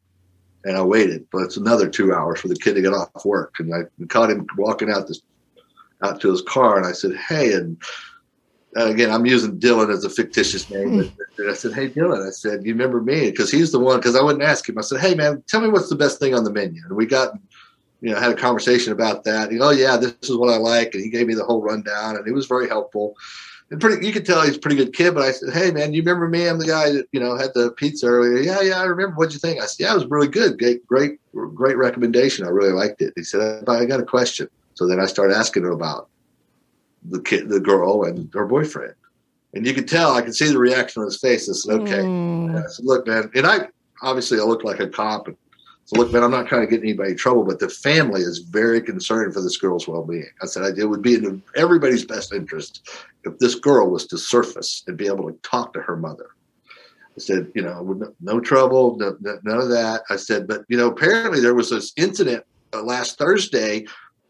[0.64, 1.26] and I waited.
[1.30, 4.30] But it's another two hours for the kid to get off work, and I caught
[4.30, 5.20] him walking out this
[6.02, 7.76] out to his car, and I said, "Hey," and
[8.74, 11.02] and again, I'm using Dylan as a fictitious name.
[11.02, 11.08] Hmm.
[11.36, 13.98] But I said, "Hey, Dylan," I said, "You remember me?" Because he's the one.
[13.98, 14.78] Because I wouldn't ask him.
[14.78, 17.04] I said, "Hey, man, tell me what's the best thing on the menu." And we
[17.04, 17.34] got,
[18.00, 19.52] you know, had a conversation about that.
[19.52, 22.16] He, oh yeah, this is what I like, and he gave me the whole rundown,
[22.16, 23.14] and he was very helpful.
[23.70, 25.14] And pretty, you could tell he's a pretty good kid.
[25.14, 26.48] But I said, "Hey, man, you remember me?
[26.48, 29.16] I'm the guy that you know had the pizza earlier." Yeah, yeah, I remember.
[29.16, 29.60] What'd you think?
[29.60, 30.56] I said, "Yeah, it was really good.
[30.58, 32.46] Great, great, great recommendation.
[32.46, 35.64] I really liked it." He said, "I got a question." So then I started asking
[35.64, 36.08] him about
[37.08, 38.94] the kid, the girl, and her boyfriend.
[39.54, 41.48] And you could tell, I could see the reaction on his face.
[41.48, 42.02] I said, okay.
[42.02, 42.62] Mm.
[42.62, 43.30] I said, look, man.
[43.34, 43.68] And I
[44.02, 45.28] obviously I look like a cop.
[45.28, 45.36] And
[45.86, 48.82] so, look, man, I'm not trying to get anybody trouble, but the family is very
[48.82, 50.28] concerned for this girl's well being.
[50.42, 52.88] I said, it would be in everybody's best interest
[53.22, 56.30] if this girl was to surface and be able to talk to her mother.
[57.16, 60.02] I said, you know, no trouble, no, none of that.
[60.10, 63.86] I said, but, you know, apparently there was this incident uh, last Thursday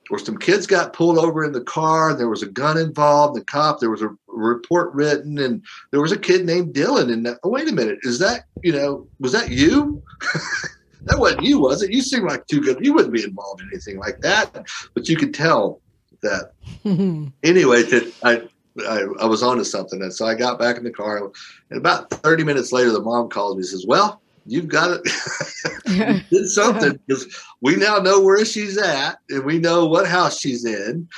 [0.09, 2.11] where some kids got pulled over in the car.
[2.11, 3.35] And There was a gun involved.
[3.35, 3.81] The cop.
[3.81, 7.13] There was a report written, and there was a kid named Dylan.
[7.13, 10.03] And oh, wait a minute, is that you know was that you?
[11.07, 11.93] that wasn't you, was it?
[11.93, 12.85] You seem like too good.
[12.85, 14.67] You wouldn't be involved in anything like that.
[14.95, 15.81] But you could tell
[16.23, 16.53] that.
[17.43, 18.49] anyway, that I.
[18.87, 21.33] I, I was onto something, and so I got back in the car.
[21.71, 26.25] And about 30 minutes later, the mom calls me and says, "Well, you've got it
[26.31, 27.27] did something because
[27.61, 31.09] we now know where she's at and we know what house she's in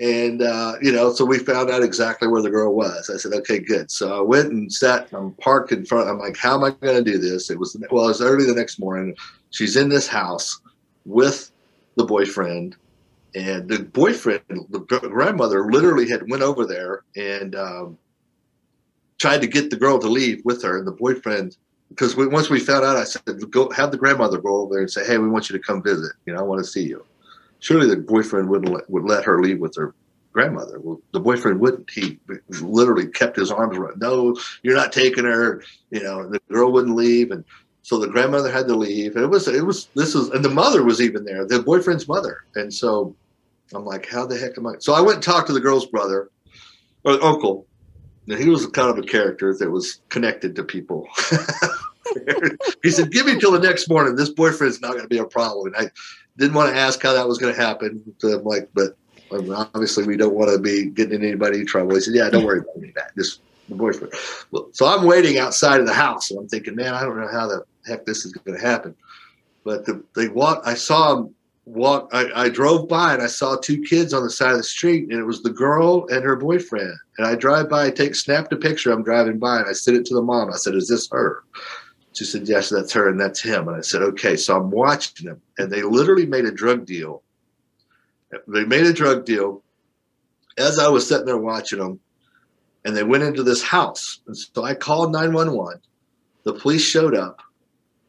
[0.00, 3.32] and uh, you know so we found out exactly where the girl was i said
[3.32, 6.64] okay good so i went and sat i'm parked in front i'm like how am
[6.64, 9.14] i going to do this it was well it was early the next morning
[9.50, 10.60] she's in this house
[11.04, 11.52] with
[11.96, 12.76] the boyfriend
[13.36, 17.98] and the boyfriend the grandmother literally had went over there and um,
[19.18, 21.56] tried to get the girl to leave with her and the boyfriend
[21.94, 24.82] because we, once we found out, I said, "Go have the grandmother go over there
[24.82, 26.12] and say, hey, we want you to come visit.
[26.26, 27.04] You know, I want to see you."
[27.64, 29.94] Surely the boyfriend wouldn't let, would let her leave with her
[30.34, 30.78] grandmother.
[30.80, 31.90] Well, the boyfriend wouldn't.
[31.90, 32.20] He
[32.60, 34.02] literally kept his arms around.
[34.02, 35.62] No, you're not taking her.
[35.90, 37.42] You know, the girl wouldn't leave, and
[37.80, 39.16] so the grandmother had to leave.
[39.16, 42.06] And it was it was this was and the mother was even there, the boyfriend's
[42.06, 42.44] mother.
[42.54, 43.16] And so
[43.72, 44.74] I'm like, how the heck am I?
[44.80, 46.28] So I went and talked to the girl's brother
[47.04, 47.66] or uncle.
[48.28, 51.08] And he was kind of a character that was connected to people.
[52.82, 54.16] he said, "Give me till the next morning.
[54.16, 55.90] This boyfriend's not going to be a problem." And I
[56.36, 58.02] didn't want to ask how that was going to happen.
[58.18, 58.96] So I'm like, but
[59.30, 61.94] obviously we don't want to be getting anybody in trouble.
[61.94, 62.92] He said, "Yeah, don't worry about me.
[62.94, 64.12] That just the boyfriend."
[64.50, 67.28] Well, so I'm waiting outside of the house, and I'm thinking, man, I don't know
[67.28, 68.94] how the heck this is going to happen.
[69.64, 70.62] But the, they walk.
[70.64, 72.10] I saw them walk.
[72.12, 75.08] I, I drove by and I saw two kids on the side of the street,
[75.10, 76.92] and it was the girl and her boyfriend.
[77.18, 78.92] And I drive by, I take snapped a picture.
[78.92, 80.52] I'm driving by, and I sent it to the mom.
[80.52, 81.42] I said, "Is this her?"
[82.16, 83.68] Said, Yes, that's her and that's him.
[83.68, 84.36] And I said, Okay.
[84.36, 85.40] So I'm watching them.
[85.58, 87.22] And they literally made a drug deal.
[88.48, 89.62] They made a drug deal
[90.58, 92.00] as I was sitting there watching them.
[92.84, 94.20] And they went into this house.
[94.26, 95.80] And so I called 911.
[96.44, 97.40] The police showed up.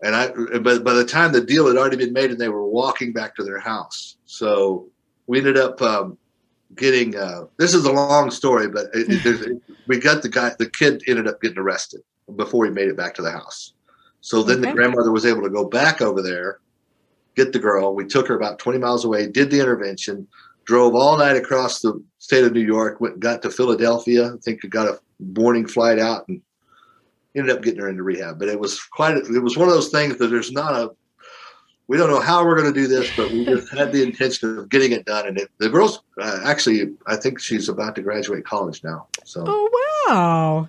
[0.03, 0.27] And I,
[0.59, 3.35] but by the time the deal had already been made and they were walking back
[3.35, 4.17] to their house.
[4.25, 4.87] So
[5.27, 6.17] we ended up um,
[6.75, 10.69] getting, uh, this is a long story, but it, it, we got the guy, the
[10.69, 12.01] kid ended up getting arrested
[12.35, 13.73] before he made it back to the house.
[14.25, 14.69] So then okay.
[14.69, 16.57] the grandmother was able to go back over there,
[17.35, 17.93] get the girl.
[17.93, 20.27] We took her about 20 miles away, did the intervention,
[20.63, 24.33] drove all night across the state of New York, went got to Philadelphia.
[24.33, 26.41] I think we got a morning flight out and
[27.35, 28.39] ended up getting her into rehab.
[28.39, 30.89] But it was quite, it was one of those things that there's not a,
[31.87, 34.57] we don't know how we're going to do this, but we just had the intention
[34.57, 35.27] of getting it done.
[35.27, 39.05] And it, the girl's uh, actually, I think she's about to graduate college now.
[39.23, 40.67] So, oh wow,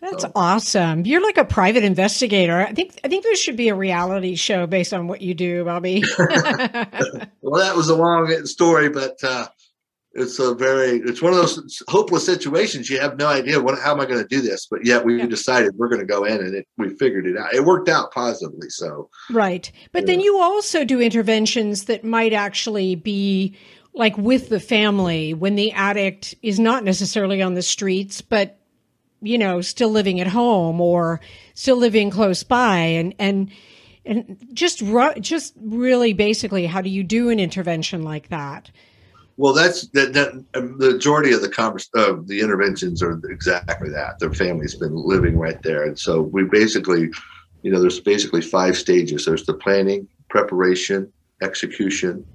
[0.00, 0.32] that's so.
[0.34, 1.04] awesome.
[1.04, 2.60] You're like a private investigator.
[2.60, 5.64] I think I think there should be a reality show based on what you do,
[5.64, 6.02] Bobby.
[6.18, 9.48] well, that was a long story, but uh,
[10.12, 12.88] it's a very it's one of those hopeless situations.
[12.88, 15.18] You have no idea what how am I going to do this, but yet we
[15.18, 15.26] yeah.
[15.26, 17.52] decided we're going to go in and it, we figured it out.
[17.52, 18.70] It worked out positively.
[18.70, 23.56] So right, but then you also do interventions that might actually be
[23.94, 28.58] like with the family when the addict is not necessarily on the streets, but
[29.20, 31.20] you know, still living at home or
[31.54, 33.50] still living close by and, and,
[34.04, 34.82] and just,
[35.20, 38.70] just really basically, how do you do an intervention like that?
[39.38, 43.88] Well, that's that, that um, the majority of the convers- uh, the interventions are exactly
[43.90, 44.18] that.
[44.18, 47.08] Their family's been living right there, and so we basically,
[47.62, 49.24] you know, there's basically five stages.
[49.24, 52.26] There's the planning, preparation, execution,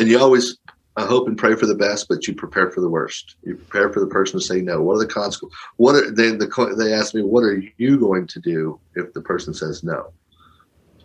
[0.00, 0.58] and you always
[1.00, 3.36] I hope and pray for the best, but you prepare for the worst.
[3.42, 4.82] You prepare for the person to say no.
[4.82, 5.58] What are the consequences?
[5.78, 6.32] What are they?
[6.32, 10.12] The, they ask me, what are you going to do if the person says no?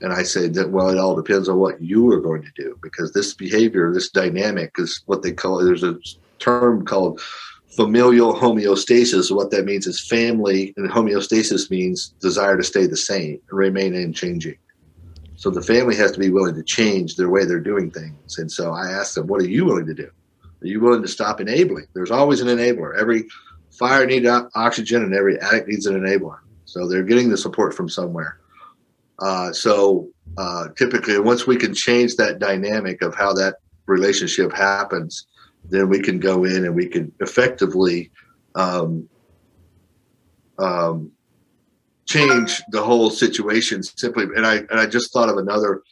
[0.01, 2.77] And I say that well, it all depends on what you are going to do
[2.83, 5.63] because this behavior, this dynamic, is what they call.
[5.63, 5.97] There's a
[6.39, 7.21] term called
[7.77, 9.33] familial homeostasis.
[9.33, 14.57] What that means is family, and homeostasis means desire to stay the same remain unchanging.
[15.35, 18.37] So the family has to be willing to change their way they're doing things.
[18.37, 20.09] And so I asked them, what are you willing to do?
[20.61, 21.87] Are you willing to stop enabling?
[21.93, 22.97] There's always an enabler.
[22.97, 23.25] Every
[23.71, 26.39] fire needs oxygen and every addict needs an enabler.
[26.65, 28.39] So they're getting the support from somewhere.
[29.19, 33.55] Uh, so uh, typically, once we can change that dynamic of how that
[33.85, 35.27] relationship happens,
[35.69, 38.11] then we can go in and we can effectively
[38.55, 39.07] um,
[40.57, 41.11] um,
[42.05, 44.25] change the whole situation simply.
[44.35, 45.83] And I and I just thought of another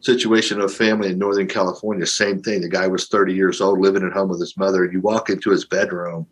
[0.00, 2.06] situation of a family in Northern California.
[2.06, 2.60] Same thing.
[2.60, 4.84] The guy was 30 years old, living at home with his mother.
[4.84, 6.26] You walk into his bedroom,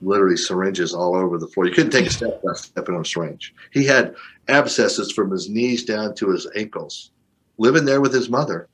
[0.00, 1.66] literally syringes all over the floor.
[1.66, 3.54] You couldn't take a step without stepping on a syringe.
[3.72, 4.14] He had
[4.48, 7.10] abscesses from his knees down to his ankles,
[7.58, 8.68] living there with his mother.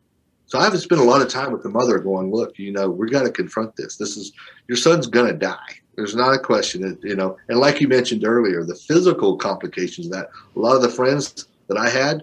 [0.47, 3.09] So I've spent a lot of time with the mother going, look, you know, we're
[3.09, 3.97] going to confront this.
[3.97, 4.33] This is
[4.69, 5.82] your son's going to die.
[5.97, 10.09] There's not a question that, you know, and like you mentioned earlier, the physical complications
[10.11, 12.23] that a lot of the friends that I had,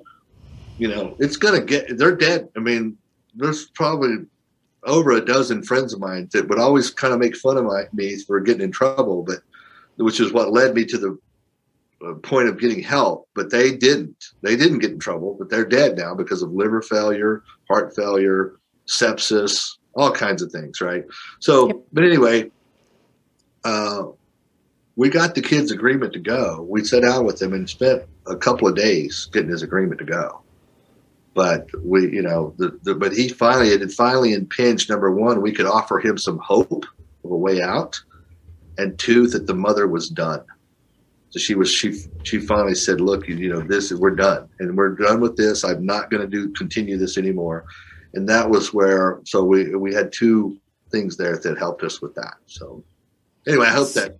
[0.77, 2.49] you know, it's going to get, they're dead.
[2.55, 2.97] I mean,
[3.35, 4.25] there's probably
[4.83, 7.83] over a dozen friends of mine that would always kind of make fun of my,
[7.93, 9.39] me for getting in trouble, but
[9.97, 11.19] which is what led me to the
[12.07, 14.29] uh, point of getting help, but they didn't.
[14.41, 18.55] They didn't get in trouble, but they're dead now because of liver failure, heart failure,
[18.87, 21.03] sepsis, all kinds of things, right?
[21.39, 21.75] So, yep.
[21.91, 22.49] but anyway,
[23.69, 24.03] uh,
[24.95, 26.65] we got the kid's agreement to go.
[26.69, 30.05] We sat down with him and spent a couple of days getting his agreement to
[30.05, 30.41] go.
[31.33, 34.89] But we, you know, the, the but he finally it finally impinged.
[34.89, 36.85] Number one, we could offer him some hope
[37.23, 38.01] of a way out,
[38.77, 40.43] and two, that the mother was done
[41.29, 44.95] so she was she she finally said, "Look, you know, this we're done, and we're
[44.95, 45.63] done with this.
[45.63, 47.65] I'm not going to do continue this anymore."
[48.15, 50.57] And that was where so we we had two
[50.91, 52.35] things there that helped us with that.
[52.47, 52.83] So
[53.47, 54.17] anyway, I hope that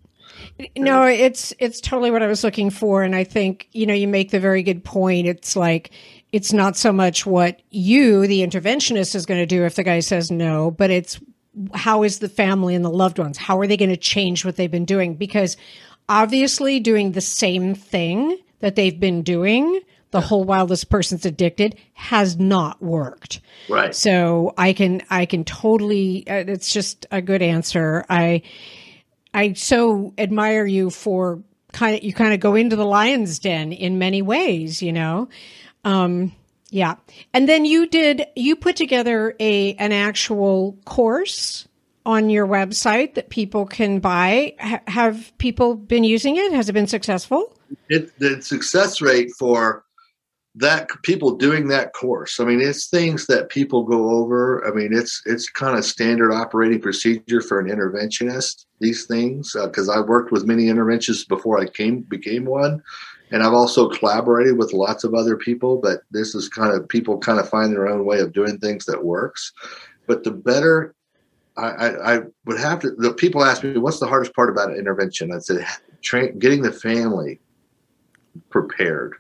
[0.78, 4.08] no, it's it's totally what I was looking for, and I think you know you
[4.08, 5.26] make the very good point.
[5.28, 5.92] It's like
[6.32, 10.02] it's not so much what you, the interventionist, is going to do if the guy
[10.02, 11.20] says no, but it's
[11.74, 13.38] how is the family and the loved ones?
[13.38, 15.16] How are they going to change what they've been doing?
[15.16, 15.56] Because
[16.08, 19.80] obviously doing the same thing that they've been doing
[20.12, 23.42] the whole while this person's addicted has not worked.
[23.70, 23.94] Right.
[23.96, 28.06] So I can I can totally uh, it's just a good answer.
[28.10, 28.42] I
[29.34, 33.72] I so admire you for kind of you kind of go into the lion's den
[33.72, 35.30] in many ways, you know.
[35.84, 36.34] Um
[36.72, 36.96] yeah.
[37.34, 41.68] And then you did you put together a an actual course
[42.06, 44.56] on your website that people can buy.
[44.60, 46.52] H- have people been using it?
[46.54, 47.56] Has it been successful?
[47.88, 49.84] It, the success rate for
[50.56, 52.40] that people doing that course.
[52.40, 54.68] I mean, it's things that people go over.
[54.68, 58.66] I mean, it's it's kind of standard operating procedure for an interventionist.
[58.80, 62.82] These things, because uh, I worked with many interventionists before I came became one,
[63.32, 65.78] and I've also collaborated with lots of other people.
[65.78, 68.86] But this is kind of people kind of find their own way of doing things
[68.86, 69.54] that works.
[70.08, 70.96] But the better
[71.58, 72.92] I, I, would have to.
[72.92, 75.66] The people ask me, "What's the hardest part about intervention?" I said,
[76.40, 77.40] "Getting the family
[78.50, 79.16] prepared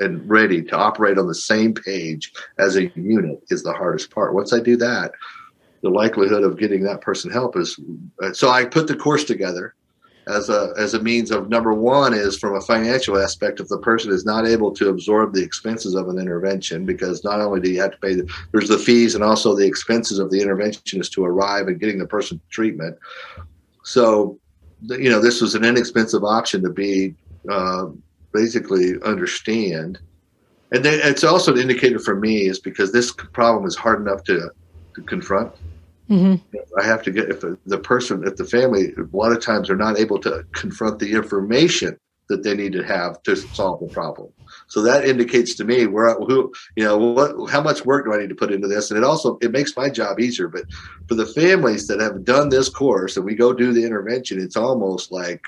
[0.00, 4.34] and ready to operate on the same page as a unit is the hardest part.
[4.34, 5.12] Once I do that,
[5.82, 7.78] the likelihood of getting that person help is."
[8.32, 9.74] So I put the course together
[10.26, 13.78] as a as a means of number one is from a financial aspect if the
[13.78, 17.70] person is not able to absorb the expenses of an intervention because not only do
[17.70, 21.12] you have to pay the, there's the fees and also the expenses of the interventionist
[21.12, 22.96] to arrive and getting the person treatment
[23.82, 24.38] so
[24.82, 27.14] you know this was an inexpensive option to be
[27.50, 27.86] uh,
[28.34, 29.98] basically understand
[30.72, 34.24] and then it's also an indicator for me is because this problem is hard enough
[34.24, 34.50] to,
[34.94, 35.52] to confront
[36.10, 36.56] Mm-hmm.
[36.78, 39.76] I have to get if the person, if the family, a lot of times are
[39.76, 44.30] not able to confront the information that they need to have to solve the problem.
[44.66, 48.18] So that indicates to me where who you know what how much work do I
[48.18, 50.48] need to put into this, and it also it makes my job easier.
[50.48, 50.64] But
[51.08, 54.56] for the families that have done this course and we go do the intervention, it's
[54.56, 55.42] almost like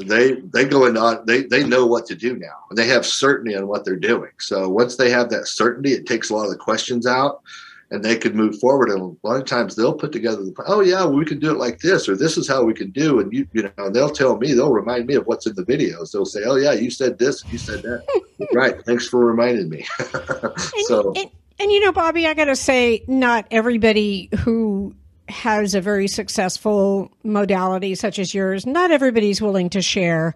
[0.00, 3.04] they they go in on they they know what to do now and they have
[3.04, 4.30] certainty on what they're doing.
[4.38, 7.42] So once they have that certainty, it takes a lot of the questions out
[7.92, 8.88] and they could move forward.
[8.88, 11.50] And a lot of times they'll put together the, oh yeah, well, we can do
[11.50, 13.20] it like this, or this is how we can do.
[13.20, 16.10] And you, you know, they'll tell me, they'll remind me of what's in the videos.
[16.10, 18.48] They'll say, oh yeah, you said this, you said that.
[18.54, 18.82] right.
[18.84, 19.86] Thanks for reminding me.
[20.86, 21.12] so.
[21.14, 21.30] And,
[21.60, 24.94] And you know, Bobby, I got to say, not everybody who
[25.28, 30.34] has a very successful modality such as yours, not everybody's willing to share.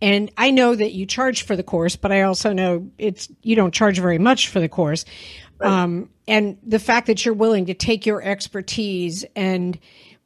[0.00, 3.56] And I know that you charge for the course, but I also know it's you
[3.56, 5.04] don't charge very much for the course.
[5.58, 5.70] Right.
[5.70, 9.78] Um, and the fact that you're willing to take your expertise and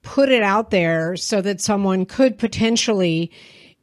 [0.02, 3.30] put it out there so that someone could potentially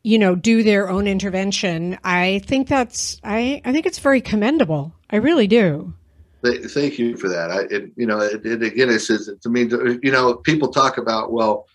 [0.03, 4.93] you know do their own intervention i think that's i i think it's very commendable
[5.09, 5.93] i really do
[6.43, 9.61] thank you for that i it, you know it, it again it says to me
[10.01, 11.65] you know people talk about well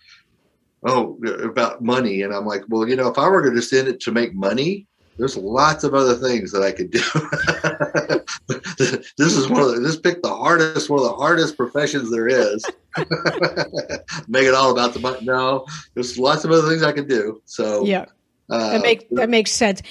[0.85, 3.87] oh about money and i'm like well you know if i were going to send
[3.87, 4.87] it to make money
[5.17, 6.99] there's lots of other things that I could do.
[9.17, 12.27] this is one of the, this pick the hardest, one of the hardest professions there
[12.27, 12.65] is.
[14.27, 15.19] Make it all about the money.
[15.21, 17.41] No, there's lots of other things I could do.
[17.45, 18.05] So yeah,
[18.49, 19.81] uh, that makes that makes sense.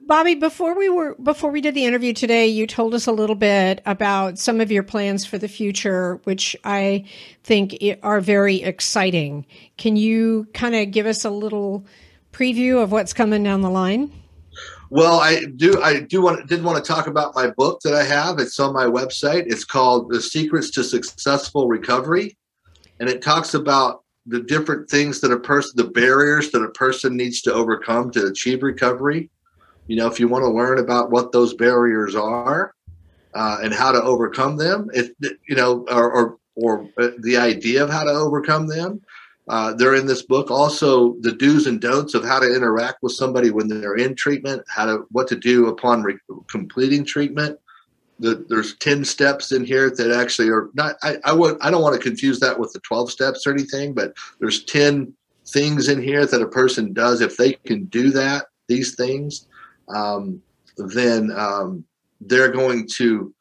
[0.00, 3.36] Bobby, before we were before we did the interview today, you told us a little
[3.36, 7.04] bit about some of your plans for the future, which I
[7.44, 9.44] think are very exciting.
[9.76, 11.84] Can you kind of give us a little
[12.32, 14.10] preview of what's coming down the line?
[14.88, 15.82] Well, I do.
[15.82, 18.38] I do want did want to talk about my book that I have.
[18.38, 19.44] It's on my website.
[19.46, 22.38] It's called "The Secrets to Successful Recovery,"
[23.00, 27.16] and it talks about the different things that a person, the barriers that a person
[27.18, 29.30] needs to overcome to achieve recovery.
[29.88, 32.72] You know, if you want to learn about what those barriers are
[33.34, 34.88] uh, and how to overcome them,
[35.48, 39.00] you know, or, or or uh, the idea of how to overcome them
[39.48, 40.50] uh, they're in this book.
[40.50, 44.62] Also, the do's and don'ts of how to interact with somebody when they're in treatment,
[44.68, 46.18] how to what to do upon re-
[46.48, 47.58] completing treatment.
[48.20, 50.96] The, there's ten steps in here that actually are not.
[51.02, 53.94] I I, would, I don't want to confuse that with the twelve steps or anything,
[53.94, 55.14] but there's ten
[55.46, 58.46] things in here that a person does if they can do that.
[58.66, 59.46] These things,
[59.94, 60.42] um,
[60.76, 61.84] then um,
[62.20, 63.34] they're going to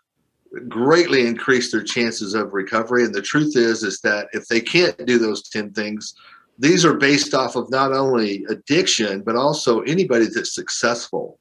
[0.68, 3.04] greatly increase their chances of recovery.
[3.04, 6.14] And the truth is, is that if they can't do those 10 things,
[6.60, 11.40] these are based off of not only addiction, but also anybody that's successful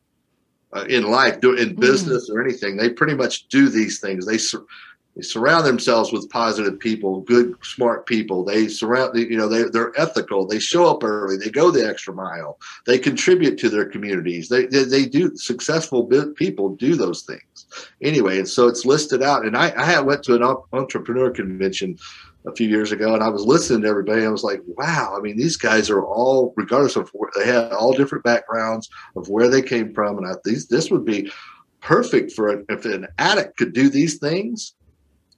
[0.74, 1.80] uh, in life, in mm.
[1.80, 2.34] business mm.
[2.34, 2.76] or anything.
[2.76, 4.26] They pretty much do these things.
[4.26, 4.38] They
[5.16, 8.44] they surround themselves with positive people, good, smart people.
[8.44, 10.46] They surround, you know, they, they're ethical.
[10.46, 11.38] They show up early.
[11.38, 12.58] They go the extra mile.
[12.84, 14.50] They contribute to their communities.
[14.50, 16.04] They, they, they do, successful
[16.34, 17.66] people do those things.
[18.02, 19.46] Anyway, and so it's listed out.
[19.46, 21.96] And I, I went to an entrepreneur convention
[22.46, 24.24] a few years ago and I was listening to everybody.
[24.24, 27.72] I was like, wow, I mean, these guys are all, regardless of where they had
[27.72, 30.18] all different backgrounds of where they came from.
[30.18, 31.32] And I, these, this would be
[31.80, 34.74] perfect for a, if an addict could do these things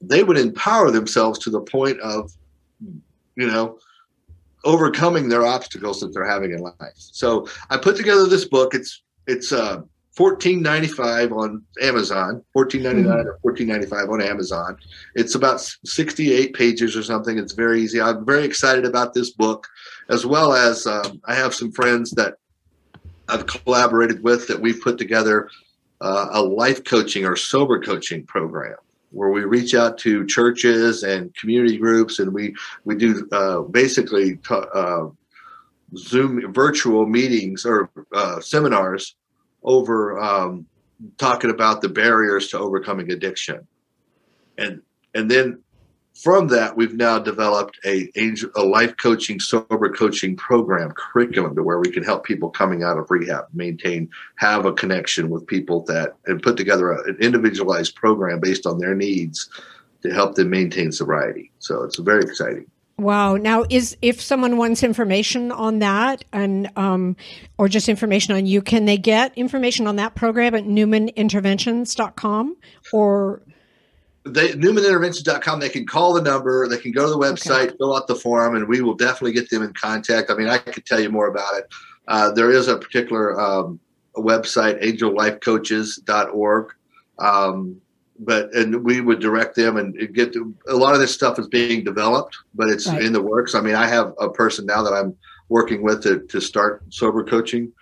[0.00, 2.32] they would empower themselves to the point of,
[3.36, 3.78] you know,
[4.64, 6.74] overcoming their obstacles that they're having in life.
[6.96, 8.74] So I put together this book.
[8.74, 9.82] It's it's uh,
[10.12, 13.28] fourteen ninety five on Amazon, fourteen ninety nine mm-hmm.
[13.28, 14.76] or fourteen ninety five on Amazon.
[15.14, 17.38] It's about sixty eight pages or something.
[17.38, 18.00] It's very easy.
[18.00, 19.66] I'm very excited about this book,
[20.08, 22.34] as well as um, I have some friends that
[23.28, 25.50] I've collaborated with that we've put together
[26.00, 28.76] uh, a life coaching or sober coaching program
[29.10, 32.54] where we reach out to churches and community groups, and we
[32.84, 35.06] we do uh, basically t- uh,
[35.96, 39.16] Zoom virtual meetings or uh, seminars
[39.62, 40.66] over um,
[41.16, 43.66] talking about the barriers to overcoming addiction,
[44.58, 44.82] and
[45.14, 45.62] and then
[46.22, 48.10] from that, we've now developed a,
[48.56, 52.98] a life coaching, sober coaching program curriculum to where we can help people coming out
[52.98, 57.94] of rehab maintain, have a connection with people that, and put together a, an individualized
[57.94, 59.48] program based on their needs
[60.02, 61.52] to help them maintain sobriety.
[61.60, 62.66] So it's very exciting.
[62.98, 63.36] Wow.
[63.36, 67.16] Now, is if someone wants information on that and um,
[67.56, 72.56] or just information on you, can they get information on that program at newmaninterventions.com
[72.92, 73.42] or
[74.34, 77.76] they newmaninterventions.com they can call the number they can go to the website okay.
[77.78, 80.30] fill out the form and we will definitely get them in contact.
[80.30, 81.68] I mean i could tell you more about it.
[82.06, 83.78] Uh, there is a particular um,
[84.16, 86.72] website angellifecoaches.org
[87.18, 87.80] um,
[88.20, 91.48] but and we would direct them and get to, a lot of this stuff is
[91.48, 93.02] being developed but it's right.
[93.02, 93.54] in the works.
[93.54, 95.16] I mean i have a person now that i'm
[95.48, 97.72] working with to, to start sober coaching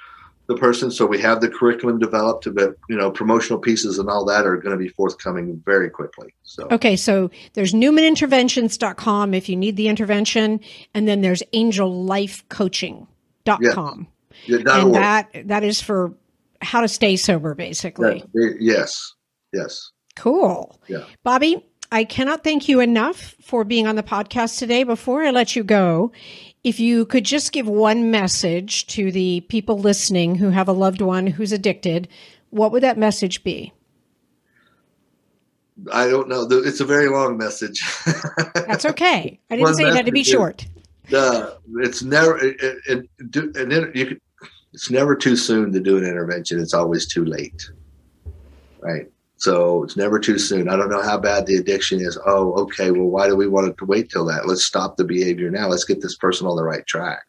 [0.48, 0.90] the person.
[0.90, 4.56] So we have the curriculum developed, but you know, promotional pieces and all that are
[4.56, 6.32] going to be forthcoming very quickly.
[6.44, 10.60] So okay, so there's newmaninterventions.com if you need the intervention,
[10.94, 13.06] and then there's angellifecoaching.com.
[13.46, 14.06] Yeah.
[14.44, 16.12] Yeah, and that that is for
[16.60, 18.22] how to stay sober, basically.
[18.34, 19.14] yes,
[19.52, 19.90] yes.
[20.14, 20.78] Cool.
[20.88, 21.64] Yeah, Bobby.
[21.92, 24.82] I cannot thank you enough for being on the podcast today.
[24.82, 26.10] Before I let you go,
[26.66, 31.00] if you could just give one message to the people listening who have a loved
[31.00, 32.08] one who's addicted,
[32.50, 33.72] what would that message be?
[35.92, 36.44] I don't know.
[36.50, 37.84] It's a very long message.
[38.54, 39.38] That's okay.
[39.48, 40.66] I didn't say it had to be short.
[41.14, 44.20] Uh, it's never it, it, it, and then you can,
[44.72, 46.58] it's never too soon to do an intervention.
[46.58, 47.70] It's always too late,
[48.80, 49.06] right?
[49.38, 50.68] So it's never too soon.
[50.68, 52.18] I don't know how bad the addiction is.
[52.26, 52.90] Oh, okay.
[52.90, 54.46] Well, why do we want to wait till that?
[54.46, 55.68] Let's stop the behavior now.
[55.68, 57.24] Let's get this person on the right track.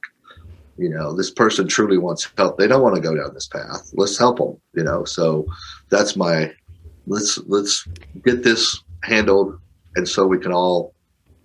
[0.77, 2.57] You know, this person truly wants help.
[2.57, 3.91] They don't want to go down this path.
[3.93, 4.57] Let's help them.
[4.73, 5.45] You know, so
[5.89, 6.53] that's my
[7.07, 7.85] let's let's
[8.23, 9.59] get this handled,
[9.95, 10.93] and so we can all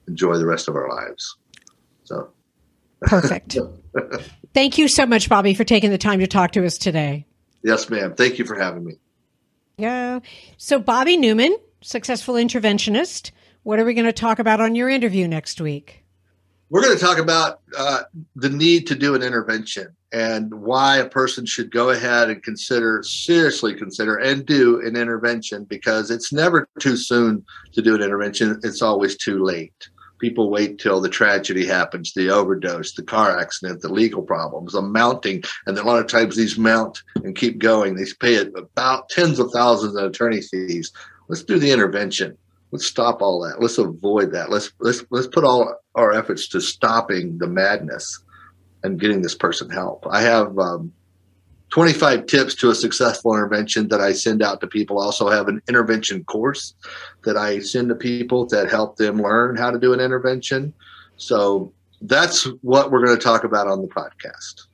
[0.07, 1.37] enjoy the rest of our lives.
[2.05, 2.31] So
[3.01, 3.57] perfect.
[4.55, 7.27] Thank you so much, Bobby, for taking the time to talk to us today.
[7.65, 8.15] Yes, ma'am.
[8.15, 8.95] Thank you for having me.
[9.77, 10.21] Yeah.
[10.57, 13.31] So, Bobby Newman, successful interventionist.
[13.63, 16.05] What are we going to talk about on your interview next week?
[16.71, 18.05] We're going to talk about uh,
[18.35, 23.03] the need to do an intervention and why a person should go ahead and consider,
[23.03, 28.59] seriously consider, and do an intervention because it's never too soon to do an intervention.
[28.63, 29.89] It's always too late
[30.23, 34.81] people wait till the tragedy happens the overdose the car accident the legal problems the
[34.81, 37.95] mounting and a lot of times these mount and keep going.
[37.95, 40.93] They pay about tens of thousands in attorney fees.
[41.29, 42.37] Let's do the intervention.
[42.71, 43.61] Let's stop all that.
[43.61, 44.51] Let's avoid that.
[44.51, 48.23] Let's let's let's put all our efforts to stopping the madness
[48.83, 50.07] and getting this person help.
[50.11, 50.93] I have um,
[51.73, 55.01] 25 tips to a successful intervention that I send out to people.
[55.01, 56.75] I also have an intervention course
[57.25, 60.75] that I send to people that help them learn how to do an intervention.
[61.17, 64.67] So that's what we're going to talk about on the podcast.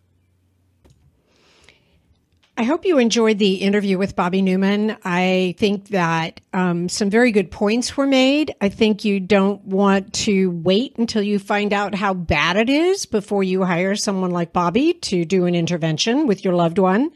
[2.58, 4.96] I hope you enjoyed the interview with Bobby Newman.
[5.04, 8.52] I think that um, some very good points were made.
[8.60, 13.06] I think you don't want to wait until you find out how bad it is
[13.06, 17.12] before you hire someone like Bobby to do an intervention with your loved one.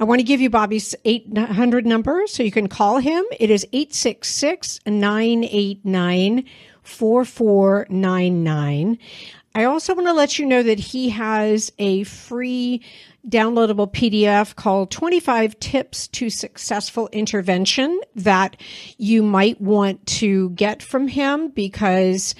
[0.00, 3.24] I want to give you Bobby's 800 number so you can call him.
[3.38, 6.44] It is 866 989
[6.82, 8.98] 4499.
[9.54, 12.82] I also want to let you know that he has a free
[13.28, 18.56] downloadable PDF called 25 Tips to Successful Intervention that
[18.98, 22.34] you might want to get from him because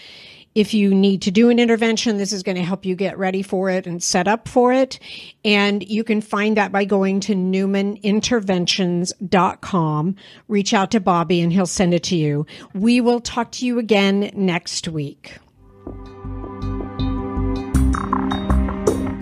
[0.54, 3.40] if you need to do an intervention, this is going to help you get ready
[3.42, 4.98] for it and set up for it.
[5.44, 10.16] And you can find that by going to newmaninterventions.com.
[10.48, 12.46] Reach out to Bobby and he'll send it to you.
[12.74, 15.38] We will talk to you again next week.